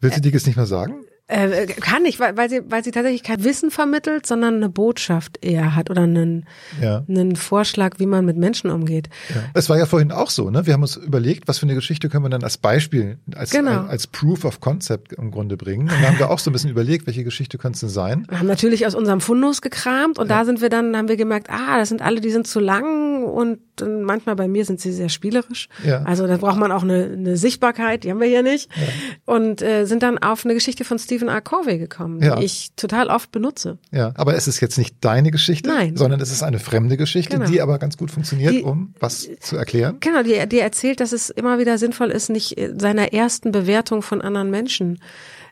Willst 0.00 0.16
du 0.16 0.20
die 0.20 0.30
jetzt 0.30 0.46
nicht 0.46 0.56
mehr 0.56 0.66
sagen? 0.66 1.04
Äh, 1.30 1.66
kann 1.66 2.02
nicht, 2.02 2.18
weil, 2.18 2.36
weil 2.36 2.50
sie, 2.50 2.60
weil 2.68 2.82
sie 2.82 2.90
tatsächlich 2.90 3.22
kein 3.22 3.44
Wissen 3.44 3.70
vermittelt, 3.70 4.26
sondern 4.26 4.56
eine 4.56 4.68
Botschaft 4.68 5.38
eher 5.44 5.76
hat 5.76 5.88
oder 5.88 6.02
einen, 6.02 6.44
ja. 6.82 7.04
einen 7.08 7.36
Vorschlag, 7.36 8.00
wie 8.00 8.06
man 8.06 8.24
mit 8.24 8.36
Menschen 8.36 8.68
umgeht. 8.68 9.08
Ja. 9.28 9.36
Es 9.54 9.68
war 9.70 9.78
ja 9.78 9.86
vorhin 9.86 10.10
auch 10.10 10.28
so, 10.28 10.50
ne? 10.50 10.66
Wir 10.66 10.74
haben 10.74 10.82
uns 10.82 10.96
überlegt, 10.96 11.46
was 11.46 11.58
für 11.58 11.66
eine 11.66 11.76
Geschichte 11.76 12.08
können 12.08 12.24
wir 12.24 12.30
dann 12.30 12.42
als 12.42 12.58
Beispiel, 12.58 13.18
als, 13.36 13.50
genau. 13.50 13.82
als 13.82 14.08
Proof 14.08 14.44
of 14.44 14.58
Concept 14.60 15.12
im 15.12 15.30
Grunde 15.30 15.56
bringen. 15.56 15.82
Und 15.82 16.02
da 16.02 16.08
haben 16.08 16.18
wir 16.18 16.30
auch 16.30 16.40
so 16.40 16.50
ein 16.50 16.52
bisschen 16.52 16.70
überlegt, 16.70 17.06
welche 17.06 17.22
Geschichte 17.22 17.58
könnte 17.58 17.76
es 17.76 17.80
denn 17.80 17.90
sein? 17.90 18.26
Wir 18.28 18.40
haben 18.40 18.48
natürlich 18.48 18.84
aus 18.86 18.96
unserem 18.96 19.20
Fundus 19.20 19.62
gekramt 19.62 20.18
und 20.18 20.28
ja. 20.28 20.38
da 20.38 20.44
sind 20.44 20.60
wir 20.60 20.68
dann, 20.68 20.96
haben 20.96 21.06
wir 21.06 21.16
gemerkt, 21.16 21.48
ah, 21.48 21.78
das 21.78 21.90
sind 21.90 22.02
alle, 22.02 22.20
die 22.20 22.30
sind 22.30 22.48
zu 22.48 22.58
lang 22.58 22.99
und 23.30 23.60
manchmal 23.80 24.36
bei 24.36 24.48
mir 24.48 24.64
sind 24.64 24.80
sie 24.80 24.92
sehr 24.92 25.08
spielerisch. 25.08 25.68
Ja. 25.84 26.02
Also 26.02 26.26
da 26.26 26.36
braucht 26.36 26.58
man 26.58 26.72
auch 26.72 26.82
eine, 26.82 27.04
eine 27.04 27.36
Sichtbarkeit, 27.36 28.04
die 28.04 28.10
haben 28.10 28.20
wir 28.20 28.28
hier 28.28 28.42
nicht. 28.42 28.68
Ja. 28.76 29.34
Und 29.34 29.62
äh, 29.62 29.84
sind 29.86 30.02
dann 30.02 30.18
auf 30.18 30.44
eine 30.44 30.54
Geschichte 30.54 30.84
von 30.84 30.98
Stephen 30.98 31.28
R. 31.28 31.40
Covey 31.40 31.78
gekommen, 31.78 32.22
ja. 32.22 32.36
die 32.36 32.44
ich 32.44 32.72
total 32.76 33.08
oft 33.08 33.32
benutze. 33.32 33.78
Ja, 33.90 34.12
aber 34.16 34.34
es 34.34 34.48
ist 34.48 34.60
jetzt 34.60 34.78
nicht 34.78 34.96
deine 35.00 35.30
Geschichte, 35.30 35.68
Nein. 35.68 35.96
sondern 35.96 36.20
es 36.20 36.30
ist 36.30 36.42
eine 36.42 36.58
fremde 36.58 36.96
Geschichte, 36.96 37.38
genau. 37.38 37.50
die 37.50 37.60
aber 37.60 37.78
ganz 37.78 37.96
gut 37.96 38.10
funktioniert, 38.10 38.54
die, 38.54 38.62
um 38.62 38.94
was 39.00 39.28
zu 39.40 39.56
erklären. 39.56 39.96
Genau, 40.00 40.22
die, 40.22 40.46
die 40.48 40.58
erzählt, 40.58 41.00
dass 41.00 41.12
es 41.12 41.30
immer 41.30 41.58
wieder 41.58 41.78
sinnvoll 41.78 42.10
ist, 42.10 42.28
nicht 42.28 42.56
seiner 42.76 43.12
ersten 43.12 43.52
Bewertung 43.52 44.02
von 44.02 44.20
anderen 44.20 44.50
Menschen 44.50 44.98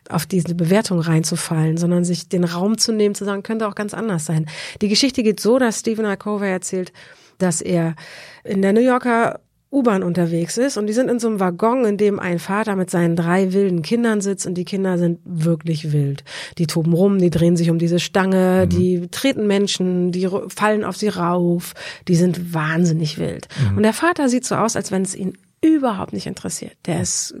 auf 0.09 0.25
diese 0.25 0.55
Bewertung 0.55 0.99
reinzufallen, 0.99 1.77
sondern 1.77 2.03
sich 2.03 2.29
den 2.29 2.43
Raum 2.43 2.77
zu 2.77 2.91
nehmen, 2.91 3.15
zu 3.15 3.25
sagen, 3.25 3.43
könnte 3.43 3.67
auch 3.67 3.75
ganz 3.75 3.93
anders 3.93 4.25
sein. 4.25 4.47
Die 4.81 4.87
Geschichte 4.87 5.23
geht 5.23 5.39
so, 5.39 5.59
dass 5.59 5.79
Stephen 5.79 6.05
R. 6.05 6.17
Covey 6.17 6.49
erzählt, 6.49 6.91
dass 7.39 7.61
er 7.61 7.95
in 8.43 8.61
der 8.61 8.73
New 8.73 8.81
Yorker 8.81 9.39
U-Bahn 9.71 10.01
unterwegs 10.01 10.57
ist 10.57 10.77
und 10.77 10.87
die 10.87 10.93
sind 10.93 11.09
in 11.09 11.19
so 11.19 11.27
einem 11.27 11.39
Waggon, 11.39 11.85
in 11.85 11.97
dem 11.97 12.19
ein 12.19 12.39
Vater 12.39 12.75
mit 12.75 12.89
seinen 12.89 13.15
drei 13.15 13.53
wilden 13.53 13.83
Kindern 13.83 14.19
sitzt 14.19 14.47
und 14.47 14.55
die 14.55 14.65
Kinder 14.65 14.97
sind 14.97 15.19
wirklich 15.25 15.91
wild. 15.91 16.23
Die 16.57 16.65
toben 16.65 16.93
rum, 16.93 17.19
die 17.19 17.29
drehen 17.29 17.55
sich 17.55 17.69
um 17.69 17.77
diese 17.77 17.99
Stange, 17.99 18.65
mhm. 18.65 18.69
die 18.69 19.07
treten 19.11 19.45
Menschen, 19.45 20.11
die 20.11 20.27
fallen 20.47 20.83
auf 20.83 20.97
sie 20.97 21.09
rauf, 21.09 21.73
die 22.07 22.15
sind 22.15 22.53
wahnsinnig 22.53 23.19
wild. 23.19 23.47
Mhm. 23.69 23.77
Und 23.77 23.83
der 23.83 23.93
Vater 23.93 24.27
sieht 24.27 24.45
so 24.45 24.55
aus, 24.55 24.75
als 24.75 24.91
wenn 24.91 25.03
es 25.03 25.15
ihn 25.15 25.37
überhaupt 25.61 26.13
nicht 26.13 26.25
interessiert. 26.25 26.77
Der 26.85 27.01
ist 27.01 27.35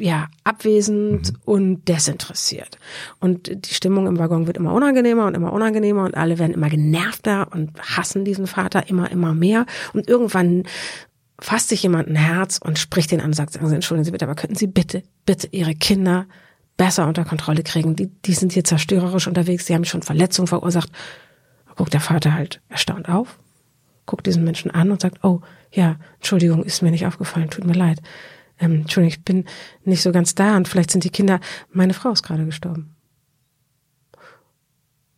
ja 0.00 0.28
abwesend 0.44 1.32
mhm. 1.32 1.38
und 1.44 1.88
desinteressiert. 1.88 2.78
Und 3.18 3.66
die 3.66 3.74
Stimmung 3.74 4.06
im 4.06 4.18
Waggon 4.18 4.46
wird 4.46 4.56
immer 4.56 4.72
unangenehmer 4.72 5.26
und 5.26 5.34
immer 5.34 5.52
unangenehmer 5.52 6.04
und 6.04 6.16
alle 6.16 6.38
werden 6.38 6.54
immer 6.54 6.68
genervter 6.68 7.48
und 7.52 7.78
hassen 7.80 8.24
diesen 8.24 8.46
Vater 8.46 8.88
immer, 8.88 9.10
immer 9.10 9.34
mehr. 9.34 9.66
Und 9.92 10.08
irgendwann 10.08 10.64
fasst 11.40 11.68
sich 11.68 11.82
jemand 11.82 12.08
ein 12.08 12.16
Herz 12.16 12.58
und 12.62 12.78
spricht 12.78 13.10
den 13.10 13.20
an 13.20 13.26
und 13.26 13.34
sagt, 13.34 13.52
sagen 13.52 13.68
Sie, 13.68 13.74
entschuldigen 13.74 14.04
Sie 14.04 14.10
bitte, 14.10 14.24
aber 14.24 14.34
könnten 14.34 14.56
Sie 14.56 14.66
bitte, 14.66 15.02
bitte 15.24 15.48
Ihre 15.50 15.74
Kinder 15.74 16.26
besser 16.76 17.06
unter 17.06 17.24
Kontrolle 17.24 17.62
kriegen? 17.62 17.96
Die, 17.96 18.06
die 18.06 18.34
sind 18.34 18.52
hier 18.52 18.64
zerstörerisch 18.64 19.26
unterwegs, 19.26 19.66
die 19.66 19.74
haben 19.74 19.84
schon 19.84 20.02
Verletzungen 20.02 20.46
verursacht. 20.46 20.90
Guckt 21.74 21.92
der 21.92 22.00
Vater 22.00 22.32
halt 22.32 22.62
erstaunt 22.70 23.08
auf, 23.08 23.38
guckt 24.06 24.26
diesen 24.26 24.44
Menschen 24.44 24.70
an 24.70 24.90
und 24.90 25.00
sagt, 25.00 25.22
oh, 25.24 25.40
ja, 25.72 25.96
Entschuldigung, 26.16 26.64
ist 26.64 26.82
mir 26.82 26.90
nicht 26.90 27.06
aufgefallen, 27.06 27.50
tut 27.50 27.66
mir 27.66 27.74
leid. 27.74 28.00
Ähm, 28.58 28.80
Entschuldigung, 28.82 29.18
ich 29.18 29.24
bin 29.24 29.44
nicht 29.84 30.02
so 30.02 30.12
ganz 30.12 30.34
da 30.34 30.56
und 30.56 30.68
vielleicht 30.68 30.90
sind 30.90 31.04
die 31.04 31.10
Kinder, 31.10 31.40
meine 31.70 31.94
Frau 31.94 32.10
ist 32.10 32.22
gerade 32.22 32.46
gestorben. 32.46 32.95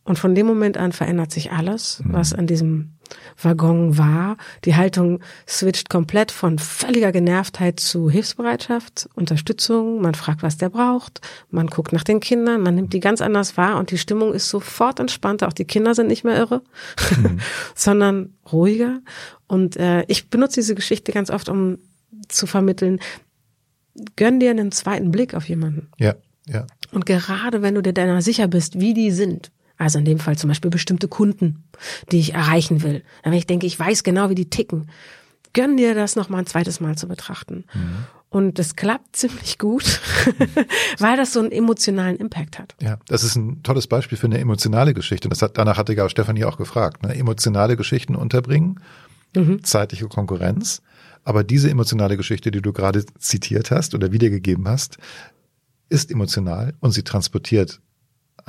Und 0.09 0.17
von 0.17 0.33
dem 0.33 0.47
Moment 0.47 0.75
an 0.75 0.91
verändert 0.91 1.29
sich 1.29 1.51
alles, 1.51 2.01
mhm. 2.03 2.13
was 2.13 2.33
an 2.33 2.47
diesem 2.47 2.95
Waggon 3.39 3.99
war. 3.99 4.37
Die 4.65 4.75
Haltung 4.75 5.19
switcht 5.47 5.91
komplett 5.91 6.31
von 6.31 6.57
völliger 6.57 7.11
Genervtheit 7.11 7.79
zu 7.79 8.09
Hilfsbereitschaft, 8.09 9.07
Unterstützung. 9.13 10.01
Man 10.01 10.15
fragt, 10.15 10.41
was 10.41 10.57
der 10.57 10.69
braucht. 10.69 11.21
Man 11.51 11.67
guckt 11.67 11.93
nach 11.93 12.03
den 12.03 12.21
Kindern. 12.21 12.63
Man 12.63 12.73
nimmt 12.73 12.93
die 12.93 13.01
ganz 13.01 13.21
anders 13.21 13.55
wahr 13.55 13.77
und 13.77 13.91
die 13.91 13.99
Stimmung 13.99 14.33
ist 14.33 14.49
sofort 14.49 14.99
entspannter. 14.99 15.47
Auch 15.47 15.53
die 15.53 15.65
Kinder 15.65 15.93
sind 15.93 16.07
nicht 16.07 16.23
mehr 16.23 16.37
irre, 16.37 16.63
mhm. 17.15 17.39
sondern 17.75 18.33
ruhiger. 18.51 19.01
Und 19.45 19.77
äh, 19.77 20.05
ich 20.07 20.31
benutze 20.31 20.59
diese 20.59 20.73
Geschichte 20.73 21.11
ganz 21.11 21.29
oft, 21.29 21.49
um 21.49 21.77
zu 22.29 22.47
vermitteln, 22.47 22.99
gönn 24.15 24.39
dir 24.39 24.49
einen 24.49 24.71
zweiten 24.71 25.11
Blick 25.11 25.35
auf 25.35 25.47
jemanden. 25.47 25.91
Ja, 25.99 26.15
ja. 26.47 26.65
Und 26.91 27.05
gerade 27.05 27.61
wenn 27.61 27.75
du 27.75 27.83
dir 27.83 27.93
deiner 27.93 28.23
sicher 28.23 28.47
bist, 28.47 28.79
wie 28.79 28.95
die 28.95 29.11
sind, 29.11 29.51
also 29.79 29.97
in 29.97 30.05
dem 30.05 30.19
Fall 30.19 30.37
zum 30.37 30.49
Beispiel 30.49 30.69
bestimmte 30.69 31.07
Kunden, 31.07 31.63
die 32.11 32.19
ich 32.19 32.35
erreichen 32.35 32.83
will. 32.83 33.01
Wenn 33.23 33.33
ich 33.33 33.47
denke, 33.47 33.65
ich 33.65 33.79
weiß 33.79 34.03
genau, 34.03 34.29
wie 34.29 34.35
die 34.35 34.49
ticken, 34.49 34.91
gönn 35.53 35.77
dir 35.77 35.95
das 35.95 36.15
noch 36.15 36.29
mal 36.29 36.39
ein 36.39 36.45
zweites 36.45 36.79
Mal 36.81 36.97
zu 36.97 37.07
betrachten. 37.07 37.63
Mhm. 37.73 38.05
Und 38.27 38.59
das 38.59 38.75
klappt 38.75 39.15
ziemlich 39.15 39.57
gut, 39.57 40.01
weil 40.99 41.17
das 41.17 41.33
so 41.33 41.39
einen 41.39 41.51
emotionalen 41.51 42.17
Impact 42.17 42.59
hat. 42.59 42.75
Ja, 42.79 42.99
das 43.07 43.23
ist 43.23 43.35
ein 43.35 43.63
tolles 43.63 43.87
Beispiel 43.87 44.17
für 44.17 44.27
eine 44.27 44.37
emotionale 44.37 44.93
Geschichte. 44.93 45.27
Und 45.27 45.31
das 45.31 45.41
hat, 45.41 45.57
danach 45.57 45.77
hatte 45.77 45.93
ja 45.93 46.07
Stefanie 46.09 46.43
auch 46.43 46.57
gefragt. 46.57 47.01
Ne? 47.01 47.15
Emotionale 47.15 47.75
Geschichten 47.75 48.15
unterbringen, 48.15 48.81
mhm. 49.35 49.63
zeitliche 49.63 50.07
Konkurrenz. 50.07 50.83
Aber 51.23 51.43
diese 51.43 51.69
emotionale 51.69 52.17
Geschichte, 52.17 52.51
die 52.51 52.61
du 52.61 52.73
gerade 52.73 53.05
zitiert 53.17 53.71
hast 53.71 53.95
oder 53.95 54.11
wiedergegeben 54.11 54.67
hast, 54.67 54.97
ist 55.87 56.11
emotional 56.11 56.75
und 56.81 56.91
sie 56.91 57.03
transportiert 57.03 57.81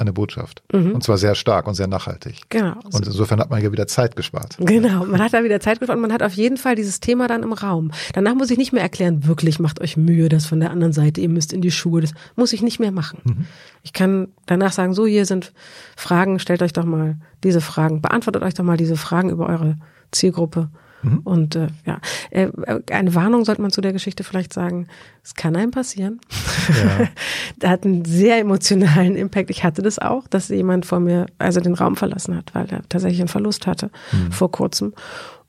eine 0.00 0.12
Botschaft. 0.12 0.62
Mhm. 0.73 0.92
Und 0.92 1.04
zwar 1.04 1.19
sehr 1.19 1.35
stark 1.35 1.66
und 1.66 1.75
sehr 1.75 1.87
nachhaltig. 1.87 2.40
Genau. 2.49 2.75
Und 2.92 3.07
insofern 3.07 3.40
hat 3.40 3.50
man 3.50 3.62
ja 3.62 3.71
wieder 3.71 3.87
Zeit 3.87 4.16
gespart. 4.16 4.57
Genau, 4.59 5.04
man 5.04 5.23
hat 5.23 5.33
da 5.33 5.45
wieder 5.45 5.61
Zeit 5.61 5.78
gespart 5.78 5.97
und 5.97 6.02
man 6.02 6.12
hat 6.12 6.23
auf 6.23 6.33
jeden 6.33 6.57
Fall 6.57 6.75
dieses 6.75 7.00
Thema 7.00 7.28
dann 7.28 7.42
im 7.42 7.52
Raum. 7.52 7.92
Danach 8.14 8.35
muss 8.35 8.50
ich 8.50 8.59
nicht 8.59 8.73
mehr 8.73 8.83
erklären, 8.83 9.26
wirklich 9.26 9.59
macht 9.59 9.80
euch 9.80 9.97
Mühe, 9.97 10.28
das 10.28 10.47
von 10.47 10.61
der 10.61 10.71
anderen 10.71 10.92
Seite, 10.92 11.21
ihr 11.21 11.28
müsst 11.28 11.52
in 11.52 11.61
die 11.61 11.71
Schuhe, 11.71 12.00
das 12.00 12.12
muss 12.37 12.52
ich 12.52 12.62
nicht 12.62 12.80
mehr 12.80 12.92
machen. 12.92 13.21
Mhm. 13.25 13.47
Ich 13.83 13.92
kann 13.92 14.28
danach 14.47 14.73
sagen, 14.73 14.95
so 14.95 15.07
hier 15.07 15.26
sind 15.26 15.52
Fragen, 15.97 16.38
stellt 16.38 16.62
euch 16.62 16.73
doch 16.73 16.85
mal 16.85 17.16
diese 17.45 17.61
Fragen, 17.61 18.00
beantwortet 18.02 18.42
euch 18.42 18.54
doch 18.54 18.64
mal 18.64 18.76
diese 18.76 18.97
Fragen 18.97 19.30
über 19.30 19.47
eure 19.47 19.76
Zielgruppe 20.11 20.71
Mhm. 21.02 21.19
Und 21.21 21.57
äh, 21.57 21.69
ja, 21.87 22.00
äh, 22.30 22.49
eine 22.90 23.14
Warnung 23.14 23.45
sollte 23.45 23.62
man 23.62 23.71
zu 23.71 23.80
der 23.80 23.92
Geschichte 23.92 24.25
vielleicht 24.25 24.52
sagen, 24.52 24.87
es 25.23 25.35
kann 25.35 25.57
einem 25.57 25.71
passieren. 25.71 26.21
Ja. 26.69 27.09
da 27.59 27.71
hat 27.71 27.85
einen 27.85 28.04
sehr 28.04 28.38
emotionalen 28.38 29.16
Impact. 29.16 29.50
Ich 29.50 29.64
hatte 29.64 29.83
das 29.83 29.99
auch, 29.99 30.26
dass 30.28 30.49
jemand 30.49 30.87
vor 30.87 31.00
mir 31.00 31.26
also 31.38 31.61
den 31.61 31.75
Raum 31.75 31.97
verlassen 31.97 32.37
hat, 32.37 32.54
weil 32.54 32.66
er 32.71 32.83
tatsächlich 32.88 33.21
einen 33.21 33.28
Verlust 33.28 33.66
hatte 33.66 33.90
mhm. 34.12 34.33
vor 34.33 34.50
kurzem. 34.50 34.95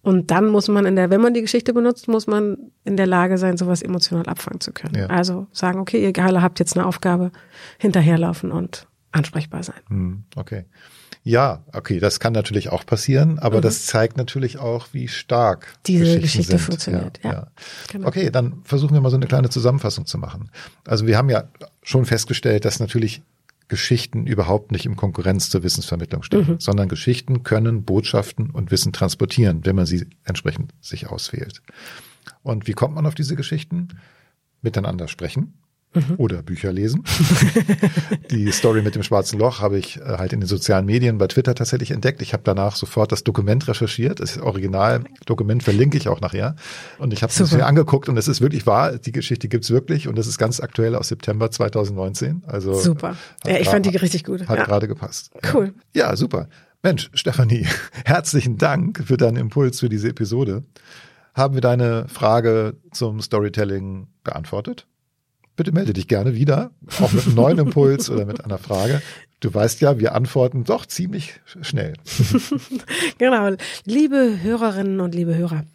Und 0.03 0.31
dann 0.31 0.47
muss 0.47 0.67
man 0.67 0.85
in 0.85 0.95
der, 0.95 1.11
wenn 1.11 1.21
man 1.21 1.33
die 1.33 1.41
Geschichte 1.41 1.73
benutzt, 1.73 2.07
muss 2.07 2.25
man 2.25 2.57
in 2.83 2.97
der 2.97 3.05
Lage 3.05 3.37
sein, 3.37 3.57
sowas 3.57 3.83
emotional 3.83 4.25
abfangen 4.25 4.59
zu 4.59 4.71
können. 4.71 4.95
Ja. 4.95 5.05
Also 5.07 5.47
sagen, 5.51 5.79
okay, 5.79 6.01
ihr 6.01 6.11
Geile 6.11 6.41
habt 6.41 6.59
jetzt 6.59 6.75
eine 6.75 6.87
Aufgabe, 6.87 7.31
hinterherlaufen 7.77 8.51
und 8.51 8.87
ansprechbar 9.11 9.61
sein. 9.61 9.79
Mhm. 9.89 10.23
Okay. 10.35 10.65
Ja, 11.23 11.63
okay, 11.73 11.99
das 11.99 12.19
kann 12.19 12.33
natürlich 12.33 12.69
auch 12.69 12.83
passieren, 12.85 13.37
aber 13.37 13.57
mhm. 13.57 13.61
das 13.61 13.85
zeigt 13.85 14.17
natürlich 14.17 14.57
auch, 14.57 14.87
wie 14.91 15.07
stark 15.07 15.67
diese 15.85 16.19
Geschichte 16.19 16.57
sind. 16.57 16.59
funktioniert. 16.59 17.19
Ja, 17.23 17.31
ja. 17.31 17.47
Genau. 17.91 18.07
Okay, 18.07 18.31
dann 18.31 18.61
versuchen 18.63 18.93
wir 18.93 19.01
mal 19.01 19.11
so 19.11 19.17
eine 19.17 19.27
kleine 19.27 19.49
Zusammenfassung 19.49 20.07
zu 20.07 20.17
machen. 20.17 20.49
Also 20.87 21.05
wir 21.05 21.17
haben 21.17 21.29
ja 21.29 21.43
schon 21.83 22.05
festgestellt, 22.05 22.65
dass 22.65 22.79
natürlich 22.79 23.21
Geschichten 23.67 24.25
überhaupt 24.25 24.71
nicht 24.71 24.85
im 24.85 24.95
Konkurrenz 24.97 25.49
zur 25.49 25.63
Wissensvermittlung 25.63 26.23
stehen, 26.23 26.47
mhm. 26.47 26.59
sondern 26.59 26.89
Geschichten 26.89 27.43
können 27.43 27.83
Botschaften 27.83 28.49
und 28.49 28.71
Wissen 28.71 28.91
transportieren, 28.91 29.61
wenn 29.63 29.75
man 29.75 29.85
sie 29.85 30.07
entsprechend 30.25 30.73
sich 30.81 31.07
auswählt. 31.07 31.61
Und 32.43 32.67
wie 32.67 32.73
kommt 32.73 32.95
man 32.95 33.05
auf 33.05 33.15
diese 33.15 33.35
Geschichten? 33.35 33.89
Miteinander 34.63 35.07
sprechen, 35.07 35.53
mhm. 35.93 36.15
oder 36.17 36.41
Bücher 36.43 36.71
lesen. 36.71 37.03
die 38.31 38.51
Story 38.51 38.81
mit 38.81 38.95
dem 38.95 39.03
schwarzen 39.03 39.39
Loch 39.39 39.61
habe 39.61 39.77
ich 39.77 39.97
äh, 39.97 40.17
halt 40.17 40.33
in 40.33 40.39
den 40.39 40.47
sozialen 40.47 40.85
Medien 40.85 41.17
bei 41.17 41.27
Twitter 41.27 41.55
tatsächlich 41.55 41.91
entdeckt. 41.91 42.21
Ich 42.21 42.33
habe 42.33 42.43
danach 42.43 42.75
sofort 42.75 43.11
das 43.11 43.23
Dokument 43.23 43.67
recherchiert. 43.67 44.19
Das 44.19 44.37
Originaldokument 44.37 45.63
verlinke 45.63 45.97
ich 45.97 46.07
auch 46.07 46.21
nachher. 46.21 46.55
Und 46.97 47.13
ich 47.13 47.23
habe 47.23 47.31
es 47.31 47.51
mir 47.51 47.65
angeguckt 47.65 48.09
und 48.09 48.17
es 48.17 48.27
ist 48.27 48.41
wirklich 48.41 48.65
wahr. 48.65 48.97
Die 48.97 49.11
Geschichte 49.11 49.47
gibt's 49.47 49.69
wirklich 49.69 50.07
und 50.07 50.17
es 50.17 50.27
ist 50.27 50.37
ganz 50.37 50.59
aktuell 50.59 50.95
aus 50.95 51.09
September 51.09 51.51
2019. 51.51 52.43
Also 52.45 52.73
super. 52.73 53.15
Ja, 53.45 53.57
ich 53.57 53.69
fand 53.69 53.85
die 53.85 53.95
richtig 53.95 54.23
gut. 54.23 54.47
Hat 54.47 54.57
ja. 54.57 54.65
gerade 54.65 54.87
gepasst. 54.87 55.31
Cool. 55.53 55.73
Ja. 55.93 56.09
ja, 56.09 56.15
super. 56.15 56.47
Mensch, 56.83 57.11
Stefanie, 57.13 57.67
herzlichen 58.05 58.57
Dank 58.57 59.03
für 59.05 59.17
deinen 59.17 59.37
Impuls 59.37 59.79
für 59.79 59.89
diese 59.89 60.09
Episode. 60.09 60.63
Haben 61.33 61.53
wir 61.53 61.61
deine 61.61 62.07
Frage 62.07 62.75
zum 62.91 63.21
Storytelling 63.21 64.07
beantwortet? 64.23 64.87
Bitte 65.61 65.73
melde 65.73 65.93
dich 65.93 66.07
gerne 66.07 66.33
wieder, 66.33 66.71
auch 66.99 67.11
mit 67.11 67.23
einem 67.23 67.35
neuen 67.35 67.59
Impuls 67.59 68.09
oder 68.09 68.25
mit 68.25 68.43
einer 68.43 68.57
Frage. 68.57 68.99
Du 69.41 69.53
weißt 69.53 69.79
ja, 69.81 69.99
wir 69.99 70.15
antworten 70.15 70.63
doch 70.63 70.87
ziemlich 70.87 71.39
schnell. 71.61 71.93
genau. 73.19 73.55
Liebe 73.85 74.39
Hörerinnen 74.41 74.99
und 75.01 75.13
liebe 75.13 75.37
Hörer, 75.37 75.65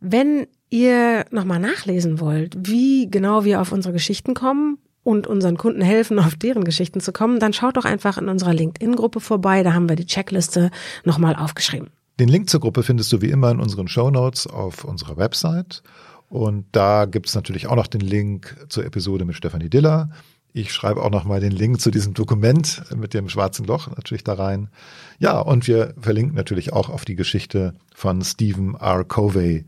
wenn 0.00 0.48
ihr 0.70 1.24
nochmal 1.30 1.60
nachlesen 1.60 2.18
wollt, 2.18 2.56
wie 2.58 3.08
genau 3.08 3.44
wir 3.44 3.60
auf 3.60 3.70
unsere 3.70 3.92
Geschichten 3.92 4.34
kommen 4.34 4.78
und 5.04 5.28
unseren 5.28 5.56
Kunden 5.56 5.82
helfen, 5.82 6.18
auf 6.18 6.34
deren 6.34 6.64
Geschichten 6.64 6.98
zu 6.98 7.12
kommen, 7.12 7.38
dann 7.38 7.52
schaut 7.52 7.76
doch 7.76 7.84
einfach 7.84 8.18
in 8.18 8.28
unserer 8.28 8.54
LinkedIn-Gruppe 8.54 9.20
vorbei. 9.20 9.62
Da 9.62 9.72
haben 9.72 9.88
wir 9.88 9.94
die 9.94 10.06
Checkliste 10.06 10.72
nochmal 11.04 11.36
aufgeschrieben. 11.36 11.90
Den 12.18 12.28
Link 12.28 12.50
zur 12.50 12.58
Gruppe 12.58 12.82
findest 12.82 13.12
du 13.12 13.22
wie 13.22 13.30
immer 13.30 13.52
in 13.52 13.60
unseren 13.60 13.86
Show 13.86 14.10
Notes 14.10 14.48
auf 14.48 14.82
unserer 14.82 15.16
Website. 15.16 15.84
Und 16.32 16.64
da 16.72 17.04
gibt 17.04 17.28
es 17.28 17.34
natürlich 17.34 17.66
auch 17.66 17.76
noch 17.76 17.86
den 17.86 18.00
Link 18.00 18.56
zur 18.70 18.86
Episode 18.86 19.26
mit 19.26 19.36
Stefanie 19.36 19.68
Diller. 19.68 20.08
Ich 20.54 20.72
schreibe 20.72 21.02
auch 21.02 21.10
noch 21.10 21.24
mal 21.24 21.40
den 21.40 21.52
Link 21.52 21.82
zu 21.82 21.90
diesem 21.90 22.14
Dokument 22.14 22.84
mit 22.96 23.12
dem 23.12 23.28
schwarzen 23.28 23.66
Loch 23.66 23.94
natürlich 23.94 24.24
da 24.24 24.32
rein. 24.32 24.70
Ja, 25.18 25.40
und 25.40 25.68
wir 25.68 25.92
verlinken 26.00 26.34
natürlich 26.34 26.72
auch 26.72 26.88
auf 26.88 27.04
die 27.04 27.16
Geschichte 27.16 27.74
von 27.94 28.22
Stephen 28.22 28.76
R. 28.76 29.04
Covey, 29.04 29.66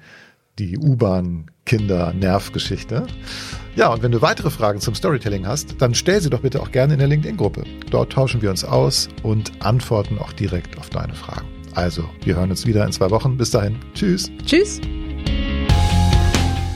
die 0.59 0.79
U-Bahn-Kinder-Nervgeschichte. 0.79 3.09
Ja, 3.77 3.93
und 3.93 4.03
wenn 4.03 4.13
du 4.13 4.23
weitere 4.23 4.49
Fragen 4.49 4.81
zum 4.81 4.95
Storytelling 4.95 5.47
hast, 5.47 5.83
dann 5.83 5.95
stell 5.95 6.23
sie 6.23 6.31
doch 6.31 6.41
bitte 6.41 6.63
auch 6.63 6.71
gerne 6.71 6.95
in 6.95 6.99
der 6.99 7.09
LinkedIn-Gruppe. 7.09 7.65
Dort 7.91 8.13
tauschen 8.13 8.41
wir 8.41 8.49
uns 8.49 8.65
aus 8.65 9.11
und 9.23 9.53
antworten 9.63 10.19
auch 10.19 10.33
direkt 10.33 10.79
auf 10.79 10.89
deine 10.89 11.13
Fragen. 11.13 11.47
Also, 11.75 12.09
wir 12.25 12.37
hören 12.37 12.49
uns 12.49 12.67
wieder 12.67 12.87
in 12.87 12.93
zwei 12.93 13.11
Wochen. 13.11 13.37
Bis 13.37 13.51
dahin. 13.51 13.77
Tschüss. 13.93 14.31
Tschüss. 14.47 14.81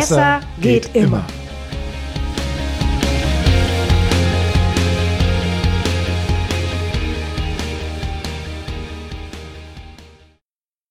Besser, 0.00 0.40
geht, 0.60 0.94
immer. 0.94 1.24